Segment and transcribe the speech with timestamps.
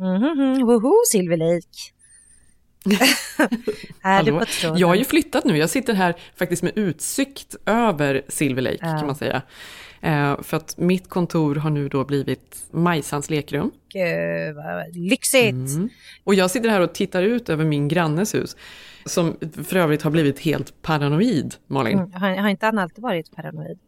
[0.00, 1.66] Mhm, woho, Silver Lake.
[4.02, 4.78] är du på tråden?
[4.78, 8.98] Jag har ju flyttat nu, jag sitter här faktiskt med utsikt över Silver Lake Ja.
[8.98, 9.42] kan man säga.
[10.00, 13.70] Eh, för att mitt kontor har nu då blivit Majsans lekrum.
[13.88, 15.52] Gud, vad lyxigt.
[15.52, 15.88] Mm.
[16.24, 18.56] Och jag sitter här och tittar ut över min grannes hus.
[19.04, 21.98] Som för övrigt har blivit helt paranoid, Malin.
[21.98, 22.12] Mm.
[22.12, 23.78] Har, har inte han alltid varit paranoid?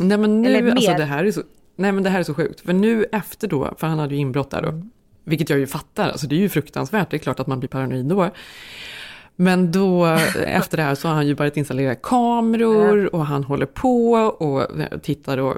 [0.00, 1.42] Nej men nu, alltså det här är så,
[1.76, 2.60] nej men det här är så sjukt.
[2.60, 4.68] För nu efter då, för han hade ju inbrott där då.
[4.68, 4.90] Mm.
[5.24, 7.68] Vilket jag ju fattar, alltså det är ju fruktansvärt, det är klart att man blir
[7.68, 8.30] paranoid då.
[9.36, 13.44] Men då, eh, efter det här så har han ju börjat installera kameror och han
[13.44, 15.56] håller på och eh, tittar, och,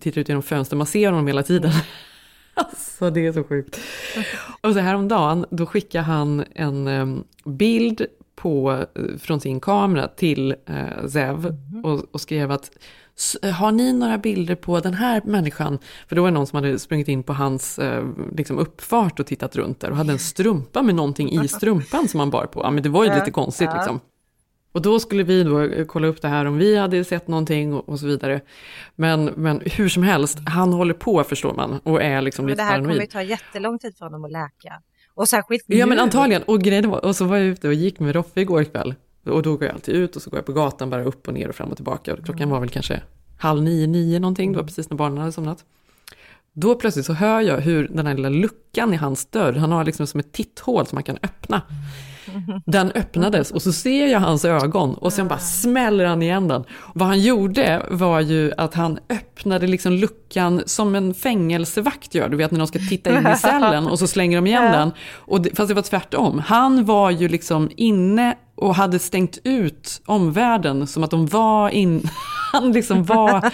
[0.00, 1.72] tittar ut genom fönster, man ser honom hela tiden.
[2.56, 3.80] Alltså det är så sjukt.
[4.60, 10.54] Och så häromdagen, då skickade han en ehm, bild på, eh, från sin kamera till
[10.66, 12.70] eh, Zev och, och skrev att
[13.52, 15.78] har ni några bilder på den här människan?
[16.08, 18.04] För då var det någon som hade sprungit in på hans eh,
[18.36, 22.20] liksom uppfart och tittat runt där och hade en strumpa med någonting i strumpan som
[22.20, 22.60] han bar på.
[22.60, 24.00] Ja, men det var ju lite konstigt liksom.
[24.72, 27.74] Och då skulle vi då eh, kolla upp det här om vi hade sett någonting
[27.74, 28.40] och, så vidare.
[28.96, 32.62] Men, men hur som helst, han håller på förstår man och är liksom Men lite
[32.62, 33.02] det här kommer paranoid.
[33.02, 34.82] ju ta jättelång tid för honom att läka.
[35.14, 36.02] Och särskilt Ja men nu.
[36.02, 38.94] antagligen, och grejen var, och så var jag ute och gick med Roffe igår kväll.
[39.24, 41.34] Och då går jag alltid ut och så går jag på gatan bara upp och
[41.34, 42.12] ner och fram och tillbaka.
[42.12, 43.02] Och klockan var väl kanske
[43.38, 45.64] halv nio, nio någonting, det var precis när barnen hade somnat.
[46.52, 49.84] Då plötsligt så hör jag hur den här lilla luckan i hans dörr, han har
[49.84, 51.62] liksom som ett titthål som man kan öppna.
[52.66, 56.64] Den öppnades och så ser jag hans ögon och sen bara smäller han igen den.
[56.94, 62.28] Vad han gjorde var ju att han öppnade liksom luckan som en fängelsevakt gör.
[62.28, 64.90] Du vet när de ska titta in i cellen och så slänger de igen den.
[65.14, 66.38] Och det, fast det var tvärtom.
[66.38, 72.02] Han var ju liksom inne och hade stängt ut omvärlden som att de var in...
[72.52, 73.52] Han liksom var...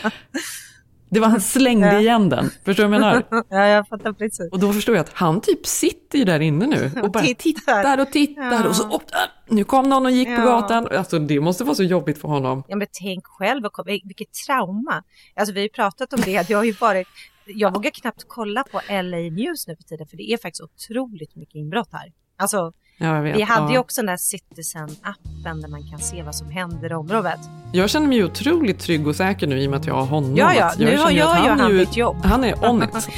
[1.12, 2.50] Det var han slängde igen den.
[2.65, 3.25] Förstår du vad jag menar?
[3.49, 4.53] Ja, jag fattar precis.
[4.53, 8.00] Och då förstår jag att han typ sitter ju där inne nu och bara tittar.
[8.00, 8.69] och tittar Ja.
[8.69, 9.03] och så upp,
[9.49, 10.44] nu kom någon och gick på Ja.
[10.44, 10.88] gatan.
[10.91, 12.62] Alltså det måste vara så jobbigt för honom.
[12.69, 13.62] Ja, men tänk själv,
[14.05, 15.03] vilket trauma.
[15.37, 17.09] Alltså vi har ju pratat om det, det har ju varit,
[17.47, 21.37] jag vågar knappt kolla på LA News nu för tiden, för det är faktiskt otroligt
[21.37, 22.12] mycket inbrott här.
[22.38, 22.72] Alltså,
[23.03, 23.37] Ja, vet.
[23.37, 23.81] vi hade ju ja.
[23.81, 27.41] också den där Citizen-appen där man kan se vad som händer i området.
[27.72, 30.37] Jag känner mig otroligt trygg och säker nu i och med att jag har honom.
[30.37, 32.16] Ja, ja, nu har jag ju han mitt jobb.
[32.25, 32.91] Han är on it.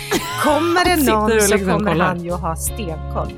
[0.44, 2.06] Kommer det någon och så liksom kommer kollar.
[2.06, 3.32] han ju ha stenkoll.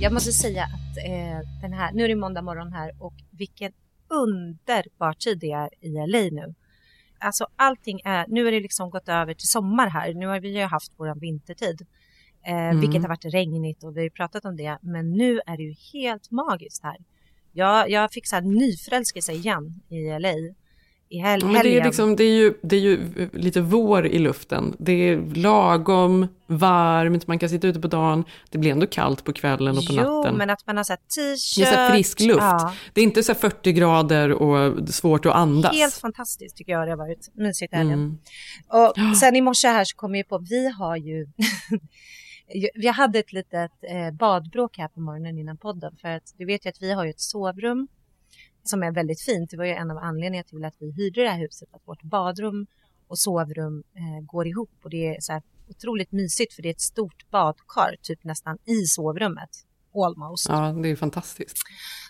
[0.00, 3.72] Jag måste säga att eh, den här, nu är det måndag morgon här och vilken
[4.10, 6.54] underbar tid det är i LA nu.
[7.18, 10.14] Alltså allting är, nu är det liksom gått över till sommar här.
[10.14, 11.86] Nu har vi ju haft våran vintertid.
[12.46, 14.78] Eh, Vilket har varit regnigt och vi har ju pratat om det.
[14.82, 16.96] Men nu är det ju helt magiskt här.
[17.52, 20.54] Jag, jag fick så här nyförälskelse igen i LA.
[21.12, 21.84] I hel- Men det, är helgen.
[21.86, 23.00] liksom, det, är ju, det är ju
[23.32, 24.76] lite vår i luften.
[24.78, 28.24] Det är lagom varmt, man kan sitta ute på dagen.
[28.50, 30.36] Det blir ändå kallt på kvällen och på jo, natten.
[30.36, 31.68] men att man har Det är t-shirt.
[31.88, 32.38] så frisk luft.
[32.40, 35.72] Ja, Det är inte så här 40 grader och svårt att andas.
[35.72, 37.28] helt fantastiskt tycker jag det har varit.
[37.34, 37.94] Mysigt helgen.
[37.98, 38.18] Mm.
[39.10, 41.26] Och sen i morse här så kom jag på, vi har ju
[42.74, 46.66] Vi hade ett litet eh, badbråk här på morgonen innan podden för att du vet
[46.66, 47.88] ju att vi har ju ett sovrum
[48.62, 49.50] som är väldigt fint.
[49.50, 52.02] Det var ju en av anledningarna till att vi hyrde det här huset, att vårt
[52.02, 52.66] badrum
[53.08, 56.70] och sovrum eh, går ihop och det är så här otroligt mysigt för det är
[56.70, 59.50] ett stort badkar, typ nästan i sovrummet.
[59.94, 60.48] Almost.
[60.48, 61.58] Ja, det är fantastiskt.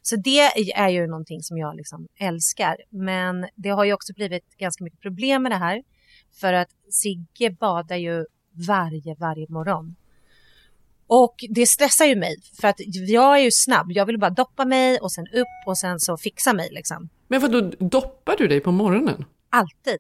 [0.03, 2.77] Så det är ju någonting som jag liksom älskar.
[2.91, 5.83] Men det har ju också blivit ganska mycket problem med det här.
[6.41, 8.27] För att Sigge badar ju
[8.69, 9.97] varje, varje morgon.
[11.13, 13.93] Och det stressar ju mig för att jag är ju snabb.
[13.93, 17.09] Jag vill bara doppa mig och sen upp och sen så fixa mig liksom.
[17.29, 19.25] Men vadå, doppar du dig på morgonen?
[19.51, 19.99] Alltid.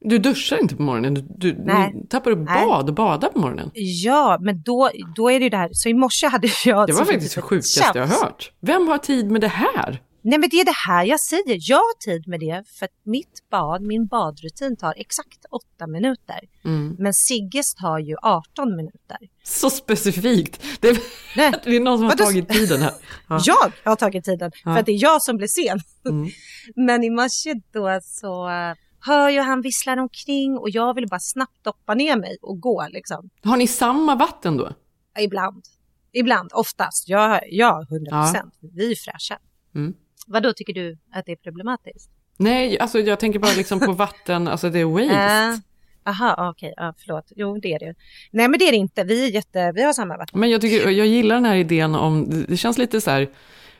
[0.00, 1.92] Du duschar inte på morgonen, du, du, Nej.
[1.94, 3.70] du tappar upp bad och badar på morgonen.
[3.74, 5.70] Ja, men då, då är det ju det här.
[5.72, 6.86] Så i morse hade jag...
[6.86, 8.52] Det var faktiskt det sjukaste jag har hört.
[8.60, 10.02] Vem har tid med det här?
[10.22, 11.58] Nej men det är det här jag säger.
[11.60, 16.40] Jag har tid med det för att mitt bad, min badrutin tar exakt åtta minuter.
[16.64, 16.96] Mm.
[16.98, 19.18] Men Sigges tar ju 18 minuter.
[19.44, 20.62] Så specifikt.
[20.80, 20.98] Det är,
[21.36, 21.52] Nej.
[21.64, 22.24] det är någon som har Vadå?
[22.24, 22.92] tagit tiden här.
[23.28, 23.40] Ja.
[23.84, 24.74] Jag har tagit tiden Ja.
[24.74, 25.80] för att det är jag som blir sen.
[26.08, 26.30] Mm.
[26.86, 31.20] Men i morse då så eh, hör jag han visslar omkring och jag vill bara
[31.20, 33.30] snabbt doppa ner mig och gå liksom.
[33.44, 34.72] Har ni samma vatten då?
[35.20, 35.64] Ibland.
[36.12, 37.08] Ibland, oftast.
[37.08, 38.54] Ja, ja 100 procent.
[38.60, 39.38] Vi är fräscha.
[39.74, 39.94] Mm.
[40.32, 42.10] Vad då tycker du att det är problematiskt?
[42.36, 45.62] Nej, alltså jag tänker bara liksom på vatten, alltså det är waste.
[46.04, 47.32] Aha, okej, ja, förlåt.
[47.36, 47.94] Jo, det är det.
[48.30, 49.04] Nej, men det är det inte.
[49.04, 50.40] Vi, är jätte, vi har samma vatten.
[50.40, 53.28] Men jag, tycker, jag gillar den här idén om, det känns lite så här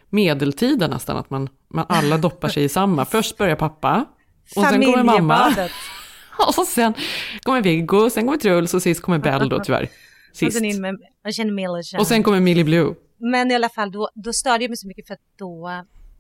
[0.09, 3.05] medeltida nästan, att man, man alla doppar sig i samma.
[3.05, 4.05] Först börjar pappa,
[4.57, 5.55] och sen kommer mamma,
[6.57, 6.95] och sen
[7.43, 9.83] kommer Viggo, sen kommer Truls och sist kommer Bell då tyvärr.
[10.31, 10.57] Och Sist.
[10.57, 10.97] sen in med,
[11.33, 12.95] känner Millie Och sen kommer Millie Blue.
[13.19, 15.71] Men i alla fall, då, då störde jag mig så mycket för att då...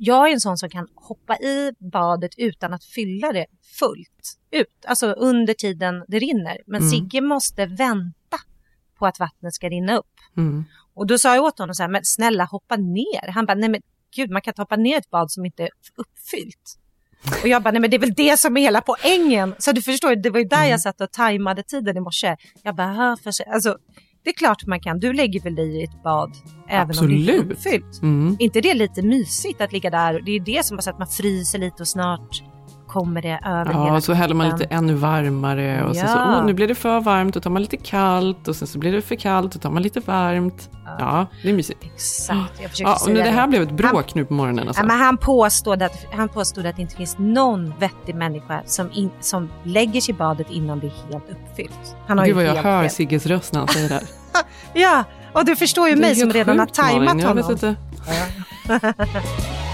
[0.02, 3.46] Jag är en sån som kan hoppa i badet utan att fylla det
[3.78, 4.84] fullt ut.
[4.86, 6.58] Alltså under tiden det rinner.
[6.66, 6.90] Men Mm.
[6.90, 8.36] Sigge måste vänta
[8.98, 10.14] på att vattnet ska rinna upp.
[10.36, 10.64] Mm.
[10.94, 13.28] Och då sa jag åt honom så här, men snälla hoppa ner.
[13.32, 13.80] Han bara, nej men
[14.16, 16.76] gud man kan inte hoppa ner ett bad som inte är uppfyllt.
[17.42, 19.54] Och jag bara, nej men det är väl det som är hela poängen.
[19.58, 20.70] Så du förstår, det var ju där Mm.
[20.70, 22.36] jag satt och tajmade tiden i morse.
[22.62, 23.46] Jag bara, "Hör för sig.
[23.46, 23.78] Alltså,
[24.24, 25.00] det är klart man kan.
[25.00, 26.36] Du lägger väl dig i ett bad
[26.68, 27.52] även om det är Absolut.
[27.52, 28.02] uppfyllt.
[28.02, 28.36] Mm.
[28.38, 30.20] inte det lite mysigt att ligga där?
[30.20, 32.42] Det är det som har så att man fryser lite och snart
[32.92, 36.36] kommer det över Ja, hela så häller man lite ännu varmare och sen så, Ja.
[36.38, 38.92] åh, nu blir det för varmt, då tar man lite kallt och sen så blir
[38.92, 40.70] det för kallt, då tar man lite varmt.
[40.98, 41.84] Ja, det är mysigt.
[41.94, 44.82] Exakt, jag försökte Ja, säga nu det här blev ett bråk nu på morgonen alltså.
[44.82, 48.90] Ja, men han, påstod att, han påstod att det inte finns någon vettig människa som,
[48.92, 51.96] in, som lägger sig i badet innan det är helt uppfyllt.
[52.06, 52.90] Han har Gud vad jag hör fel.
[52.90, 54.04] Sigges röst när han säger det här.
[54.72, 57.06] Ja, och du förstår ju mig som redan har sjukt, Malin.
[57.20, 57.76] tajmat vet honom.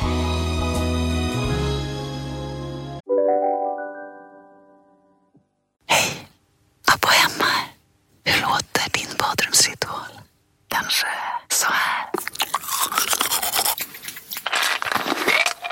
[10.86, 11.06] Kanske
[11.48, 12.06] så här.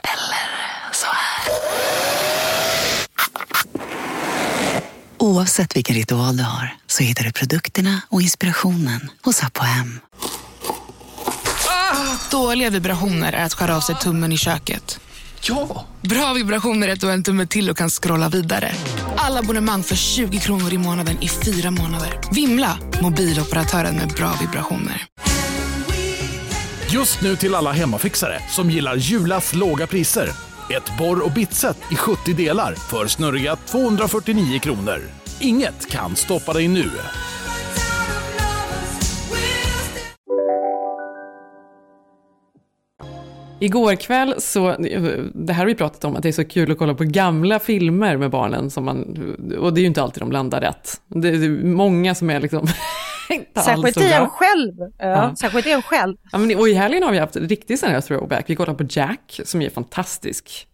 [0.03, 1.53] Eller så här.
[5.19, 10.01] Oavsett vilken ritual du har så hittar du produkterna och inspirationen hos Apohem.
[12.31, 15.01] Dåliga vibrationer är att skära av sig tummen i köket.
[15.49, 15.87] Ja!
[16.01, 18.73] Bra vibrationer är att du har en tumme till och kan scrolla vidare.
[19.17, 22.21] Alla abonnemang för 20 kronor i månaden i fyra månader.
[22.33, 22.79] Vimla!
[23.03, 25.07] Mobiloperatören med bra vibrationer.
[26.91, 30.31] Just nu till alla hemmafixare som gillar Julas låga priser.
[30.71, 35.03] Ett borr och bitset i 70 delar för snurriga 249 kronor.
[35.41, 36.91] Inget kan stoppa dig nu.
[43.65, 44.77] Igår kväll så,
[45.35, 47.59] det här har vi pratat om, att det är så kul att kolla på gamla
[47.59, 48.71] filmer med barnen.
[48.71, 49.03] Som man,
[49.59, 51.01] och det är ju inte alltid de landar rätt.
[51.09, 52.67] Det är många som är liksom
[53.31, 54.75] inte Särskilt i en själv.
[54.79, 55.37] Ja, Ja.
[55.37, 56.17] Särskilt i en själv.
[56.33, 58.51] Ja, men, och i helgen har vi haft en riktig sån här throwback.
[58.51, 60.67] Vi kollar på Jack, som är fantastisk.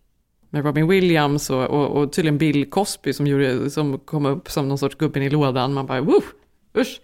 [0.50, 4.68] Med Robin Williams och, och, och tydligen Bill Cosby som, gjorde, som kom upp som
[4.68, 5.72] någon sorts gubben i lådan.
[5.72, 6.22] Man bara, woo,
[6.76, 7.00] usch.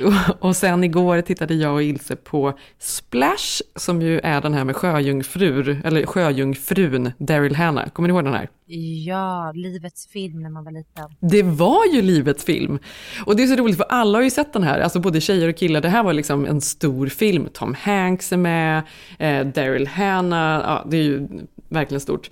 [0.40, 4.76] Och, sen igår tittade jag och Ilse på Splash, som ju är den här med
[4.76, 7.88] sjöjungfrur, eller sjöjungfrun Daryl Hannah.
[7.88, 8.48] Kommer ni ihåg den här?
[9.06, 11.04] Ja, livets film när man var liten.
[11.20, 12.78] Det var ju livets film.
[13.26, 15.48] Och det är så roligt för alla har ju sett den här, alltså både tjejer
[15.48, 15.80] och killar.
[15.80, 17.48] Det här var liksom en stor film.
[17.52, 18.82] Tom Hanks är med,
[19.18, 21.28] eh, Daryl Hannah, ja det är ju
[21.68, 22.30] verkligen stort.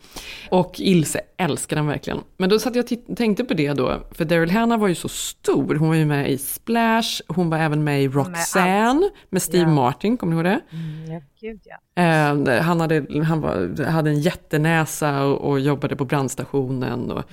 [0.50, 2.20] Och Ilse älskar den verkligen.
[2.36, 5.08] Men då satt jag och tänkte på det då, för Daryl Hannah var ju så
[5.08, 5.74] stor.
[5.74, 9.74] Hon var ju med i Splash, hon var även med i Roxanne med Steve Ja.
[9.74, 10.60] Martin, kommer ni ihåg det?
[10.76, 12.02] Mm, ja, gud ja.
[12.02, 17.10] Eh, han hade, han var, hade en jättenäsa och, och jobbade på brandstationen.
[17.10, 17.24] Och,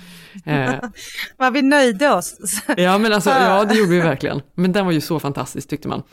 [0.50, 0.74] eh,
[1.38, 2.38] Vad vi nöjde oss.
[2.78, 4.42] Ja, men alltså, ja, det gjorde vi verkligen.
[4.54, 6.04] Men den var ju så fantastisk tyckte man.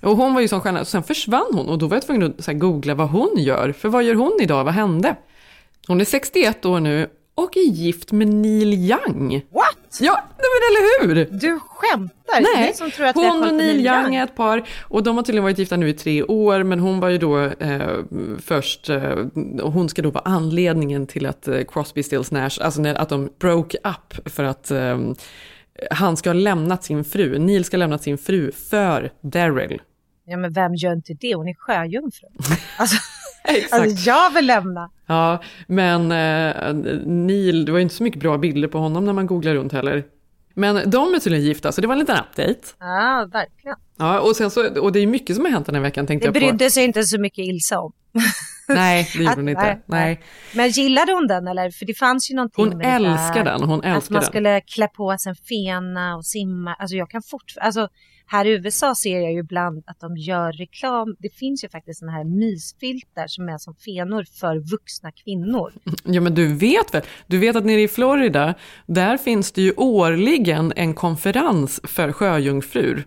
[0.00, 2.44] Och hon var ju sån stjärna, sen försvann hon och då var jag tvungen att
[2.44, 3.72] så här, googla vad hon gör.
[3.72, 5.16] För vad gör hon idag, vad hände?
[5.86, 9.42] Hon är 61 år nu och är gift med Neil Young.
[9.50, 9.79] What?
[9.98, 11.38] Ja, men eller hur?
[11.40, 12.56] Du skämtar?
[12.56, 15.42] Nej, som tror att hon och Neil Young är ett par och de har tydligen
[15.42, 17.98] varit gifta nu i tre år men hon var ju då eh,
[18.42, 19.24] först, eh,
[19.62, 23.30] hon ska då vara anledningen till att eh, Crosby, Stills, Nash, alltså när, att de
[23.38, 24.98] broke up för att eh,
[25.90, 29.82] han ska ha lämnat sin fru, Neil ska ha lämnat sin fru för Daryl.
[30.24, 31.34] Ja, men vem gör inte det?
[31.34, 32.28] Hon är sjöjungfru.
[32.76, 32.96] Alltså,
[33.56, 33.72] Exakt.
[33.82, 34.90] Alltså jag vill lämna.
[35.06, 36.74] Ja, men eh,
[37.06, 39.72] Neil, det var ju inte så mycket bra bilder på honom när man googlar runt
[39.72, 40.04] heller.
[40.54, 42.60] Men de är tydligen gifta, så det var en liten update.
[42.78, 43.76] Ja, verkligen.
[43.98, 46.28] Ja, och, sen så, och det är mycket som har hänt den här veckan tänkte
[46.30, 46.56] Det jag på.
[46.56, 47.92] brydde sig inte så mycket Ilsa om.
[48.68, 49.62] Nej, det gjorde Att- hon inte.
[49.62, 50.20] nej, Nej.
[50.54, 51.70] Men gillade hon den eller?
[51.70, 54.28] För det fanns ju någonting Hon med det älskar den, hon Att älskar man den.
[54.30, 56.74] skulle klä på sig en fena och simma.
[56.74, 57.88] Alltså jag kan fortfarande, alltså
[58.32, 61.16] här i USA ser jag ju ibland att de gör reklam.
[61.18, 65.72] Det finns ju faktiskt sådana här mysfilter som är som fenor för vuxna kvinnor.
[66.04, 68.54] Ja, men du vet väl, du vet att nere i Florida,
[68.86, 73.04] där finns det ju årligen en konferens för sjöjungfrur.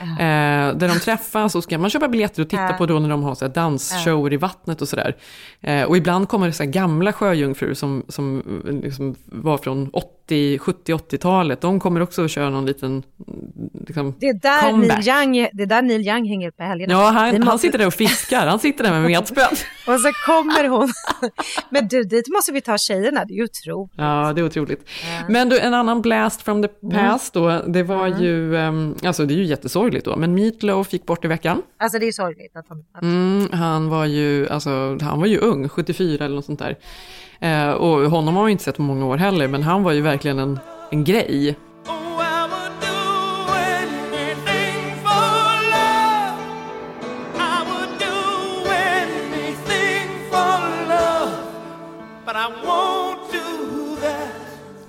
[0.00, 2.72] Eh, där de träffas och så kan man köpa biljetter och titta Ja.
[2.72, 5.16] på då när de har så här dansshower i vattnet och sådär.
[5.60, 10.58] Eh, och ibland kommer det så gamla sjöjungfrur som, som eh, liksom var från 80,
[10.58, 11.60] 70, 80-talet.
[11.60, 14.34] De kommer också att köra någon liten mm, liksom, Det är
[14.64, 15.06] där, comeback.
[15.06, 16.92] Neil Young, det är där Neil Young hänger på helgerna.
[16.92, 19.44] Ja, han, han måste- sitter där och fiskar, han sitter där med metspön.
[19.86, 20.88] Och så kommer hon.
[21.70, 23.92] Men du, dit måste vi ta tjejerna, det är ju otroligt.
[23.96, 24.88] Ja, det är otroligt.
[25.28, 28.22] Men du, en annan blast from the past då, det var Mm.
[28.22, 31.62] ju, ehm, alltså det är ju jättesorgligt då, men Meatloaf gick bort i veckan.
[31.78, 32.84] Alltså det är sorgligt att han...
[32.94, 33.02] Att...
[33.02, 36.76] Mm, han var ju, alltså han var ju ung, 74 eller något sånt där.
[37.40, 39.92] Eh, och honom har man ju inte sett på många år heller, men han var
[39.92, 40.58] ju verkligen en,
[40.90, 41.56] en grej.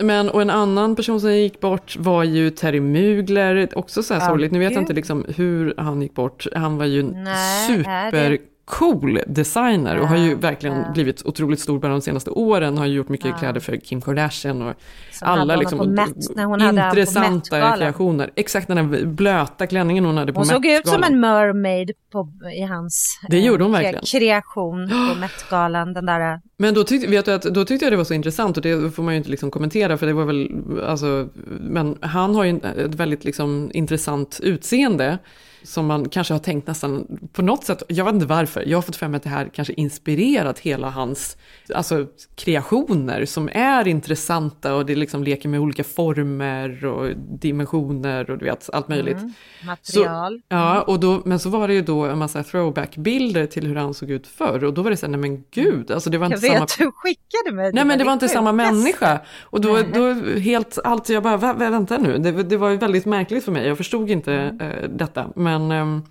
[0.06, 4.22] Men och en annan person som gick bort var ju Terry Mugler, också så här
[4.28, 4.52] sorgligt.
[4.52, 6.48] Nu vet jag inte liksom hur han gick bort.
[6.56, 10.92] Han var ju en Nej, supercool designer och har ju verkligen ja.
[10.94, 12.78] blivit otroligt stor bara de senaste åren.
[12.78, 13.38] Har ju gjort mycket Ja.
[13.38, 14.74] kläder för Kim Kardashian och
[15.12, 17.78] Som alla liksom hon intressanta Met-galan.
[17.78, 18.32] kreationer.
[18.36, 21.14] Exakt den där blöta klänningen hon hade på Hon såg ut som Met-galan.
[21.14, 24.06] en mermaid på, i hans Det gjorde hon eh, verkligen.
[24.06, 25.94] kreation på Met-galan.
[25.94, 28.58] Den där, Men då tyckte, vet du, att, då tyckte jag det var så intressant
[28.58, 30.50] och det får man ju inte liksom kommentera för det var väl,
[30.88, 31.28] alltså,
[31.60, 35.18] men han har ju ett väldigt liksom intressant utseende
[35.66, 38.82] som man kanske har tänkt nästan på något sätt, jag vet inte varför, jag har
[38.82, 41.38] fått för mig att det här kanske inspirerat hela hans
[41.76, 42.06] alltså,
[42.36, 48.46] kreationer som är intressanta och det liksom leker med olika former och dimensioner och du
[48.46, 49.18] vet, allt möjligt.
[49.18, 49.34] Mm,
[49.66, 50.34] material.
[50.40, 53.76] Så, ja, och då, men så var det ju då en massa throwback-bilder till hur
[53.76, 56.18] han såg ut förr och då var det så här, nej men gud, alltså det
[56.18, 56.88] var jag inte vet, samma...
[56.90, 57.72] du skickade mig.
[57.74, 59.20] Nej men det var inte samma människa.
[59.42, 59.86] Och då, Nej.
[59.94, 63.46] då helt, allt, jag bara, "Va- va- vänta nu, det, det var ju väldigt märkligt
[63.46, 64.62] för mig, jag förstod inte Mm.
[64.62, 65.26] eh, detta.
[65.36, 66.04] Men ehm,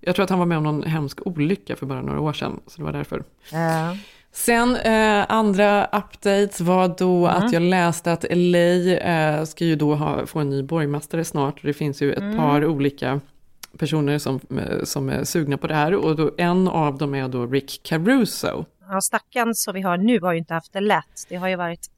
[0.00, 2.60] jag tror att han var med om någon hemsk olycka för bara några år sedan,
[2.66, 3.24] så det var därför.
[3.52, 3.96] Ja.
[4.32, 7.42] Sen eh, andra updates var då Mm.
[7.46, 11.62] att jag läste att LA eh, ska ju då ha, få en ny borgmästare snart.
[11.62, 12.36] Det finns ju ett Mm.
[12.36, 13.20] par olika
[13.78, 15.94] personer som, eh, som är sugna på det här.
[15.94, 18.64] Och då, en av dem är då Rick Caruso.
[18.88, 21.26] Ja, stackarn som vi har nu har ju inte haft det lätt.
[21.28, 21.90] Det har ju varit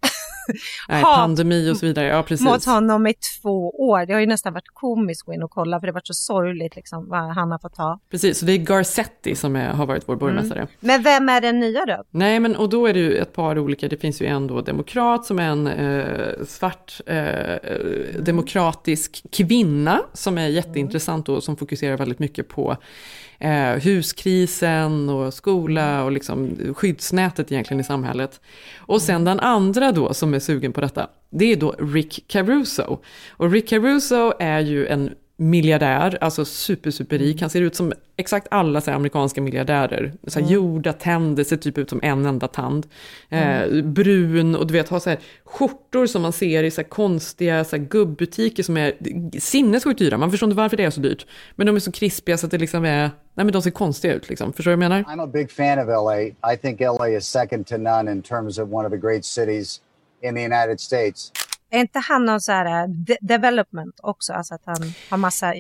[0.89, 2.07] Nej, pandemi och så vidare.
[2.07, 2.47] Ja, precis.
[2.47, 4.07] mot honom i två år.
[4.07, 6.07] Det har ju nästan varit komiskt att gå in och kolla för det har varit
[6.07, 8.01] så sorgligt liksom, vad han har fått ta.
[8.11, 10.67] Precis, så det är Garcetti som är, har varit vår borgmästare.
[10.81, 12.05] Men vem är den nya då?
[12.11, 13.89] Nej, men och då är det ju ett par olika.
[13.89, 17.57] Det finns ju en då demokrat som är en eh, svart eh,
[18.19, 22.77] demokratisk kvinna som är jätteintressant då, som fokuserar väldigt mycket på
[23.39, 28.41] eh, huskrisen och skola och liksom skyddsnätet egentligen i samhället.
[28.77, 32.99] Och sen den andra då som är sugen på detta, det är då Rick Caruso.
[33.31, 37.41] Och Rick Caruso är ju en miljardär, alltså super, superrik.
[37.41, 40.13] Han ser ut som exakt alla så här, amerikanska miljardärer.
[40.27, 40.55] Så här, Mm.
[40.55, 42.87] Gjorda tänder, ser typ ut som en enda tand.
[43.29, 46.89] Eh, brun och du vet, har så här, skjortor som man ser i så här,
[46.89, 48.93] konstiga så här, gubbutiker som är
[49.41, 50.19] sinnessjukt dyra.
[50.19, 51.27] Man förstår inte varför det är så dyrt.
[51.57, 54.15] Men de är så krispiga så att det liksom är, nej men de ser konstiga
[54.15, 54.53] ut liksom.
[54.53, 55.03] Förstår du vad jag menar?
[55.03, 56.21] I'm a big fan of LA.
[56.53, 59.81] I think LA is second to none in terms of one of the great cities
[60.23, 61.33] in the United States.
[61.71, 64.33] Är inte han någon så här eh, de- development också?
[64.33, 64.77] Alltså att han
[65.11, 65.53] har massa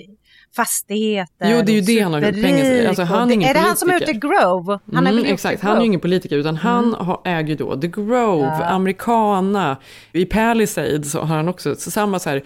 [0.56, 1.50] fastigheter.
[1.56, 3.54] Jo, det är ju det han har gjort, pengar- alltså, han är det- ingen Är
[3.54, 4.14] det han som är ute i.
[4.14, 4.78] Grove?
[4.92, 7.88] Han Mm, exakt, han är ju ingen politiker utan han har, äger ju då The
[7.88, 8.64] Grove, Ja.
[8.64, 9.76] Americana,
[10.12, 12.42] i Palisades har han också så samma så här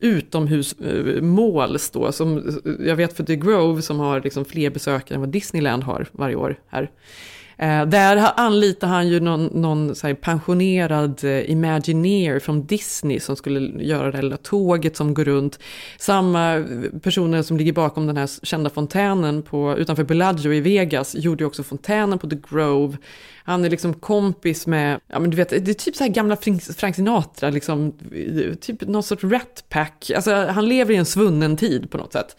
[0.00, 5.30] utomhusmåls då, som jag vet för The Grove som har liksom fler besökare än vad
[5.30, 6.90] Disneyland har varje år här.
[7.60, 13.36] Eh, där anlitar han ju någon, någon så här pensionerad eh, Imagineer från Disney som
[13.36, 15.58] skulle göra det här lilla tåget som går runt.
[15.98, 16.64] Samma eh,
[17.02, 21.46] personer som ligger bakom den här kända fontänen på, utanför Bellagio i Vegas gjorde ju
[21.46, 22.96] också fontänen på The Grove.
[23.44, 26.36] Han är liksom kompis med, ja men du vet, det är typ så här gamla
[26.36, 30.10] Frank Frank Sinatra, liksom, eh, typ någon sorts Rat Pack.
[30.16, 32.36] Alltså han lever i en svunnen tid på något sätt.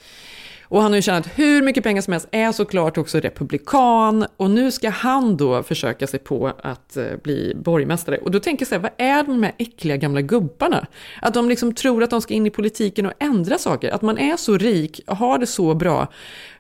[0.70, 4.26] Och han har ju tjänat hur mycket pengar som helst, är såklart också republikan.
[4.38, 8.18] Och nu ska han då försöka sig på att eh, bli borgmästare.
[8.18, 10.88] Och då tänker jag så här, vad är de här äckliga gamla gubbarna?
[11.22, 13.92] Att de liksom tror att de ska in i politiken och ändra saker.
[13.92, 16.08] Att man är så rik, har det så bra.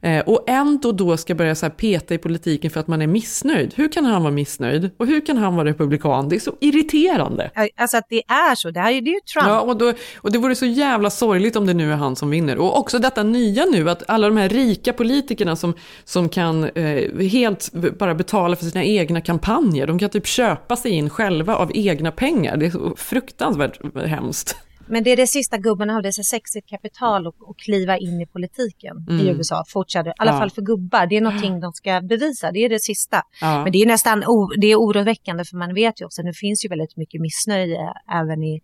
[0.02, 3.74] Eh, och ändå då ska börja så peta i politiken för att man är missnöjd.
[3.76, 4.90] Hur kan han vara missnöjd?
[4.98, 6.30] Och hur kan han vara republikan?
[6.30, 7.52] Det är så irriterande.
[7.78, 9.48] Alltså att det är så, det här är ju Trump.
[9.48, 12.30] Ja, och, då, och det vore så jävla sorgligt om det nu är han som
[12.30, 12.58] vinner.
[12.58, 17.18] Och också detta nya nu, att alla de här rika politikerna som, som kan eh,
[17.32, 21.72] helt bara betala för sina egna kampanjer, de kan typ köpa sig in själva av
[21.74, 22.58] egna pengar.
[22.58, 24.56] Det är fruktansvärt hemskt.
[24.92, 27.34] Men det är det sista gubbarna har, det är så sexigt kapital att
[27.66, 29.26] kliva in i politiken Mm.
[29.26, 29.64] i USA.
[29.68, 30.38] Fortsätter, i alla Ja.
[30.40, 31.06] fall för gubbar.
[31.06, 33.22] Det är någonting de ska bevisa, det är det sista.
[33.42, 33.64] Ja.
[33.64, 36.66] Men det är nästan o- det är oroväckande för man vet ju också, nu finns
[36.66, 37.80] ju väldigt mycket missnöje
[38.12, 38.62] även i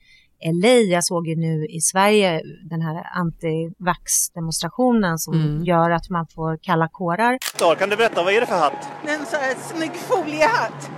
[0.54, 0.68] LA.
[0.96, 5.64] Jag såg ju nu i Sverige den här anti-vax-demonstrationen som Mm.
[5.64, 7.38] gör att man får kalla kårar.
[7.60, 8.88] Då, Kan du berätta, vad är det för hatt?
[9.06, 10.90] Det är en så här snygg foliehatt.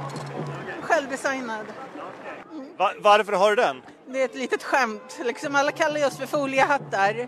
[0.82, 1.66] Självdesignad.
[2.78, 3.76] Va- varför har du den?
[4.14, 5.20] Det är ett litet skämt.
[5.26, 7.28] Liksom alla kallar oss för foliehattar.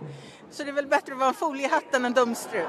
[0.52, 2.66] Så det är väl bättre att vara en foliehatt än en dumstrut.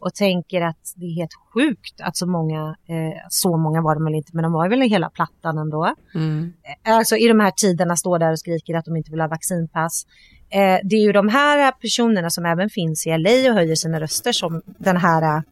[0.00, 4.04] och tänker att det är helt sjukt att så många, eh, så många var de
[4.04, 5.94] väl inte, men de var väl i hela plattan ändå.
[6.14, 6.52] Mm.
[6.84, 10.06] Alltså i de här tiderna står där och skriker att de inte vill ha vaccinpass.
[10.50, 14.00] Eh, det är ju de här personerna som även finns i LA och höjer sina
[14.00, 15.42] röster som den här eh,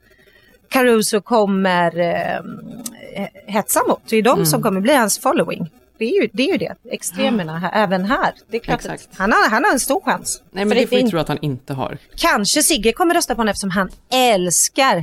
[0.68, 4.02] Caruso kommer eh, hetsa mot.
[4.08, 4.46] Det är de Mm.
[4.46, 5.70] som kommer bli hans following.
[6.00, 6.74] Det är ju det, är ju det.
[6.90, 8.32] extremerna här, även här.
[8.50, 10.42] Det är klart att han, har, han har en stor chans.
[10.50, 11.98] Nej, men För det får vi in- tro att han inte har.
[12.16, 14.96] Kanske Sigge kommer rösta på honom eftersom han älskar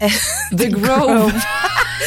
[0.00, 0.12] eh,
[0.58, 1.32] The Grove.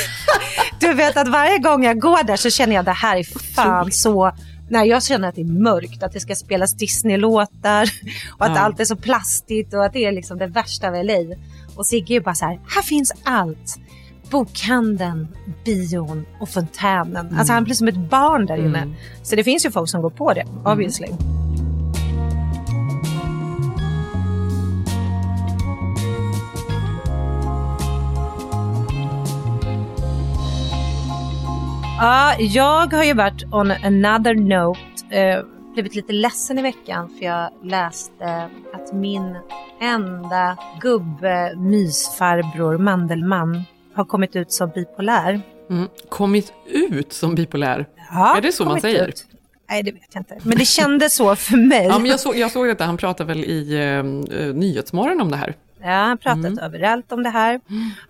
[0.80, 3.92] du vet att varje gång jag går där så känner jag det här är fan
[3.92, 4.32] så...
[4.70, 7.90] Nej, jag känner att det är mörkt, att det ska spelas Disney-låtar
[8.40, 8.60] och att Ja.
[8.60, 11.36] allt är så plastigt och att det är liksom det värsta av LA.
[11.76, 13.76] Och Sigge är bara så här, här finns allt.
[14.30, 15.28] Bokhandeln,
[15.66, 17.36] bion och fontänen.
[17.38, 18.80] Alltså han blir som ett barn där inne.
[18.80, 18.96] Mm.
[19.24, 21.08] Så det finns ju folk som går på det, obviously.
[32.00, 35.16] Ja, jag har ju varit on another note.
[35.16, 39.38] Eh, blivit lite ledsen i veckan för jag läste att min
[39.82, 43.64] enda gubbe, mysfarbror, Mandelmann
[43.96, 45.42] har kommit ut som bipolär.
[45.70, 45.88] Mm.
[46.10, 47.86] Kommit ut som bipolär.
[48.12, 49.08] Ja, är det så man säger?
[49.08, 49.26] ut.
[49.70, 50.38] Nej, det vet jag inte.
[50.44, 51.86] Men det kändes så för mig.
[51.86, 54.04] Ja, men jag, såg, jag såg detta, han pratade väl i eh,
[54.54, 55.56] Nyhetsmorgon om det här.
[55.82, 56.60] Ja, han pratat Mm.
[56.60, 57.60] överallt om det här.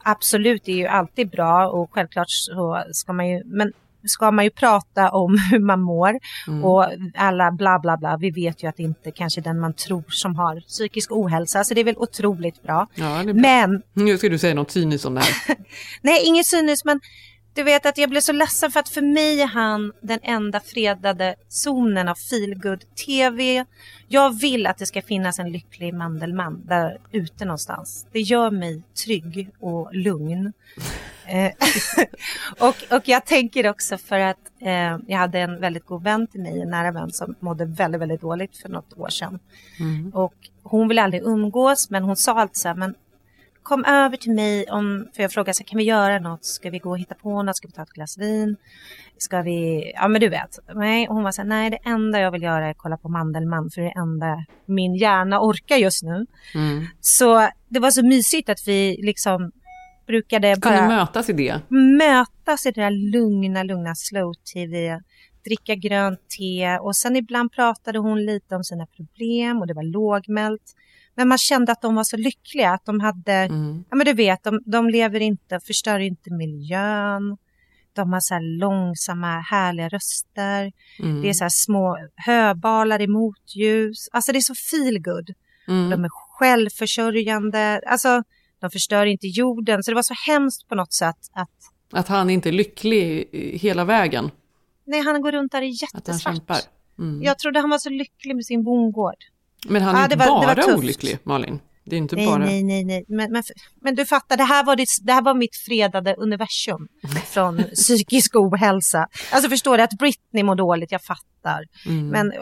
[0.04, 3.74] Absolut, det är ju alltid bra och självklart så ska man ju, men
[4.06, 6.64] ska man ju prata om hur man mår Mm.
[6.66, 8.18] och alla bla bla bla.
[8.18, 11.64] Vi vet ju att det inte kanske är den man tror som har psykisk ohälsa,
[11.64, 12.88] så det är väl otroligt bra.
[12.96, 13.34] Ja, bra.
[13.34, 15.56] Men Nu ska du säga något cyniskt om det här.
[16.02, 17.00] Nej, inget cyniskt, men
[17.56, 20.60] du vet att jag blev så ledsen för att för mig är han den enda
[20.60, 23.66] fredade zonen av feelgood tv.
[24.08, 28.08] Jag vill att det ska finnas en lycklig Mandelmann där ute någonstans.
[28.12, 30.54] Det gör mig trygg och lugn.
[31.28, 31.52] Eh,
[32.68, 36.42] och, och jag tänker också för att eh, jag hade en väldigt god vän till
[36.42, 39.40] mig, en nära vän som mådde väldigt, väldigt dåligt för något år sedan.
[39.80, 40.12] Mm.
[40.14, 40.34] Och
[40.64, 42.96] hon ville aldrig umgås, men hon sa alltid så här, men
[43.64, 46.46] kom över till mig om, för jag frågade så här, kan vi göra något?
[46.46, 47.58] Ska vi gå och hitta på något?
[47.58, 48.56] Ska vi ta ett glas vin?
[49.18, 50.60] Ska vi, ja men du vet.
[50.76, 53.70] Nej, hon var så här, nej det enda jag vill göra är kolla på Mandelmann,
[53.70, 56.26] för det är det enda min hjärna orkar just nu.
[56.56, 56.86] Mm.
[57.02, 59.52] Så det var så mysigt att vi liksom
[60.08, 61.62] brukade Kan ni bara mötas i det?
[61.98, 65.02] mötas i det där lugna, lugna slow-tv,
[65.46, 69.84] dricka grönt te och sen ibland pratade hon lite om sina problem och det var
[69.84, 70.76] lågmält.
[71.16, 73.84] Men man kände att de var så lyckliga, att de hade, Mm.
[73.90, 77.38] ja men du vet, de, de lever inte, förstör inte miljön.
[77.96, 80.72] De har så här långsamma, härliga röster.
[81.00, 81.22] Mm.
[81.22, 84.10] Det är så här små höbalar i motljus.
[84.12, 85.30] Alltså det är så feel good.
[85.68, 85.90] Mm.
[85.90, 87.82] De är självförsörjande.
[87.86, 88.24] Alltså,
[88.64, 89.84] de förstör inte jorden.
[89.84, 91.50] Så det var så hemskt på något sätt att
[91.92, 93.30] Att han inte är lycklig
[93.62, 94.32] hela vägen.
[94.86, 96.70] nej, han går runt där i Att han jättesvart.
[97.00, 97.24] Mm.
[97.24, 99.16] Jag trodde han var så lycklig med sin bondgård.
[99.68, 101.60] Men han är Ja, inte det var- det bara olycklig, Malin.
[101.86, 102.38] Det är inte Nej, bara...
[102.46, 103.06] nej, nej, nej.
[103.08, 103.44] Men, men,
[103.82, 106.88] men du fattar, det här, var ditt, det här var mitt fredade universum
[107.26, 109.08] från psykisk ohälsa.
[109.32, 111.64] Alltså förstår du att Britney mår dåligt, jag fattar.
[111.86, 112.08] Mm.
[112.08, 112.34] Men,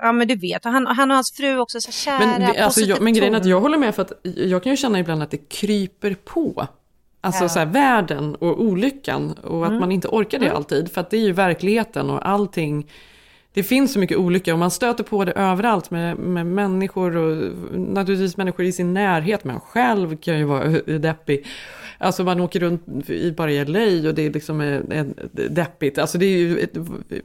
[0.00, 2.64] ja men du vet, och han, han och hans fru också så kära, Men, det,
[2.64, 4.98] alltså, jag, men grejen är att jag håller med för att jag kan ju känna
[4.98, 6.66] ibland att det kryper på.
[7.20, 7.48] Alltså Ja.
[7.48, 9.80] så här, världen och olyckan och att Mm.
[9.80, 10.56] man inte orkar det Mm.
[10.56, 10.92] alltid.
[10.92, 12.90] För att det är ju verkligheten och allting
[13.54, 17.52] Det finns så mycket olycka och man stöter på det överallt med, med människor och
[17.78, 19.44] naturligtvis människor i sin närhet.
[19.44, 21.46] Man själv kan ju vara deppig.
[21.98, 25.14] Alltså man åker runt i bara i LA och det är liksom är
[25.48, 25.98] deppigt.
[25.98, 26.70] Alltså det är ju ett,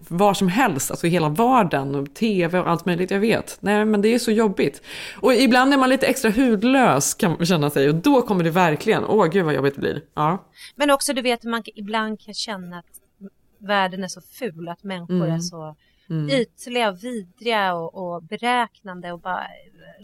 [0.07, 3.57] var som helst, alltså hela vardagen och tv och allt möjligt, jag vet.
[3.59, 4.81] Nej men det är så jobbigt.
[5.21, 8.49] Och ibland är man lite extra hudlös kan man känna sig och då kommer det
[8.51, 10.01] verkligen, åh gud vad jobbigt det blir.
[10.13, 10.45] Ja.
[10.75, 12.85] Men också du vet, man ibland kan känna att
[13.57, 15.31] världen är så ful, att människor Mm.
[15.35, 15.75] är så
[16.10, 16.30] Mm.
[16.30, 19.48] ytliga och vidriga och, och beräknande och bara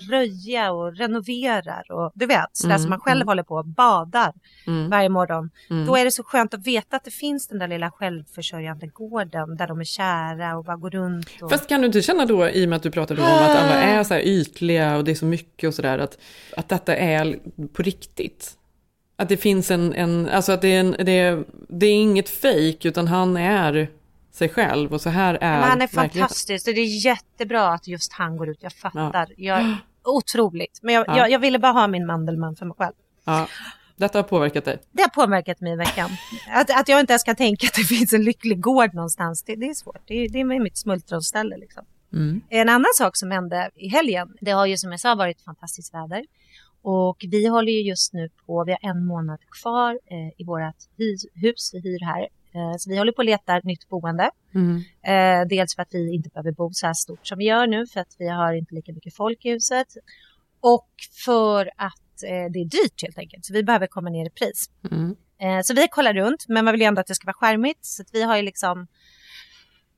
[0.10, 3.28] röja och renoverar och du vet, sådär Mm, som man själv mm.
[3.28, 4.34] håller på och badar
[4.68, 4.90] Mm.
[4.90, 5.50] varje morgon.
[5.70, 5.86] Mm.
[5.86, 9.58] Då är det så skönt att veta att det finns den där lilla självförsörjande gården
[9.58, 11.30] där de är kära och bara går runt.
[11.42, 11.52] Och...
[11.52, 13.74] Fast kan du inte känna då, i och med att du pratade om att alla
[13.74, 16.18] är så här ytliga och det är så mycket och sådär, att,
[16.58, 17.40] att detta är
[17.74, 18.58] på riktigt?
[19.18, 22.30] Att det finns en, en alltså att det är, en, det, är, det är inget
[22.30, 23.90] fejk utan han är
[24.36, 27.88] sig själv och så här är Men han är fantastisk och det är jättebra att
[27.88, 28.58] just han går ut.
[28.64, 29.28] Jag fattar.
[29.38, 30.80] Jag, otroligt.
[30.84, 31.18] Men jag, Ja.
[31.18, 32.94] jag, jag ville bara ha min Mandelmann för mig själv.
[33.26, 33.48] Ja,
[33.96, 34.80] detta har påverkat dig.
[34.92, 36.10] Det har påverkat mig i veckan.
[36.50, 39.56] Att, att jag inte ens kan tänka att det finns en lycklig gård någonstans, det,
[39.56, 40.02] det är svårt.
[40.08, 41.86] Det, är- det är mitt smultronställe liksom.
[42.14, 42.42] Mm.
[42.50, 45.94] En annan sak som hände i helgen, det har ju som jag sa varit fantastiskt
[45.94, 46.26] väder.
[46.82, 50.76] Och vi håller ju just nu på, vi har en månad kvar eh, i vårt
[51.42, 52.28] hus vi hyr här.
[52.56, 54.30] Eh, så vi håller på att leta nytt boende.
[54.56, 54.78] Mm.
[55.04, 57.88] Eh, dels för att vi inte behöver bo så här stort som vi gör nu
[57.88, 59.88] för att vi har inte lika mycket folk i huset.
[60.62, 60.90] Och
[61.26, 63.46] för att eh, det är dyrt helt enkelt.
[63.46, 64.70] Så vi behöver komma ner i pris.
[64.92, 65.16] Mm.
[65.64, 67.86] Så vi kollar runt men man vill ju ändå att det ska vara skärmigt.
[67.86, 68.88] Så vi har ju liksom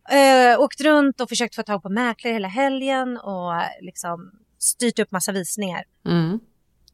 [0.10, 5.12] eh, åkt runt och försökt få tag på mäklare hela helgen och liksom styrt upp
[5.12, 5.84] massa visningar.
[6.06, 6.39] Mm.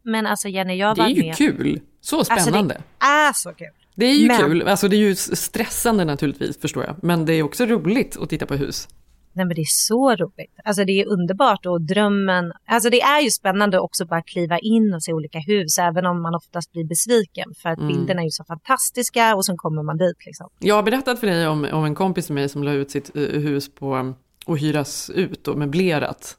[0.02, 1.36] Men alltså Jenny, jag Det var är ju med.
[1.38, 1.82] kul.
[2.02, 2.74] Så Alltså, spännande.
[3.00, 3.68] det är så kul.
[3.96, 4.62] Det är ju Men- kul.
[4.68, 6.96] Alltså det är ju stressande naturligtvis förstår jag.
[7.02, 8.88] Men det är också roligt att titta på hus.
[9.36, 10.56] Nej men det är så roligt.
[10.64, 12.52] Alltså det är underbart och drömmen.
[12.68, 15.78] Alltså det är ju spännande också bara kliva in och se olika hus.
[15.80, 17.54] Även om man oftast blir besviken.
[17.62, 17.88] För att Mm.
[17.94, 20.50] bilderna är ju så fantastiska och så kommer man dit liksom.
[20.60, 23.16] Jag har berättat för dig om, om en kompis med mig som la ut sitt
[23.16, 24.14] eh, hus på
[24.46, 26.38] och hyras ut och möblerat.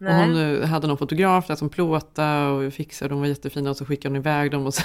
[0.00, 3.76] Och hon eh, hade någon fotograf där som plåtade och fixade, de var jättefina och
[3.76, 4.82] så skickade hon iväg dem och så,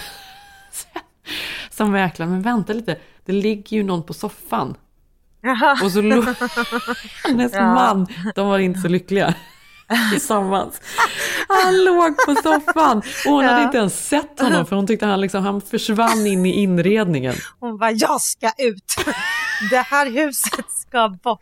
[1.75, 4.75] som mäklare, men vänta lite, det ligger ju någon på soffan.
[5.41, 5.77] Jaha.
[5.83, 6.25] Och så låg
[7.23, 7.73] hennes Ja.
[7.73, 9.33] man, de var inte så lyckliga
[10.11, 10.81] tillsammans.
[11.47, 13.65] Han låg på soffan och hon hade Ja.
[13.65, 17.35] inte ens sett honom för hon tyckte han, liksom, han försvann in i inredningen.
[17.59, 18.95] Hon bara, jag ska ut.
[19.69, 21.41] Det här huset ska bort.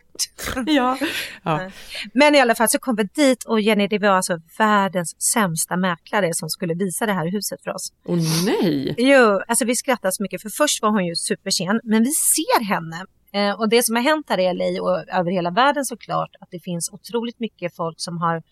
[0.66, 0.98] Ja.
[1.42, 1.70] Ja.
[2.14, 5.76] Men i alla fall så kom vi dit och Jenny, det var alltså världens sämsta
[5.76, 7.92] mäklare som skulle visa det här huset för oss.
[8.04, 8.94] Åh nej!
[8.98, 12.64] Jo, alltså vi skrattade så mycket för först var hon ju supersen, men vi ser
[12.64, 13.04] henne.
[13.32, 16.48] Eh, och det som har hänt här i LA och över hela världen såklart, att
[16.50, 18.42] det finns otroligt mycket folk som har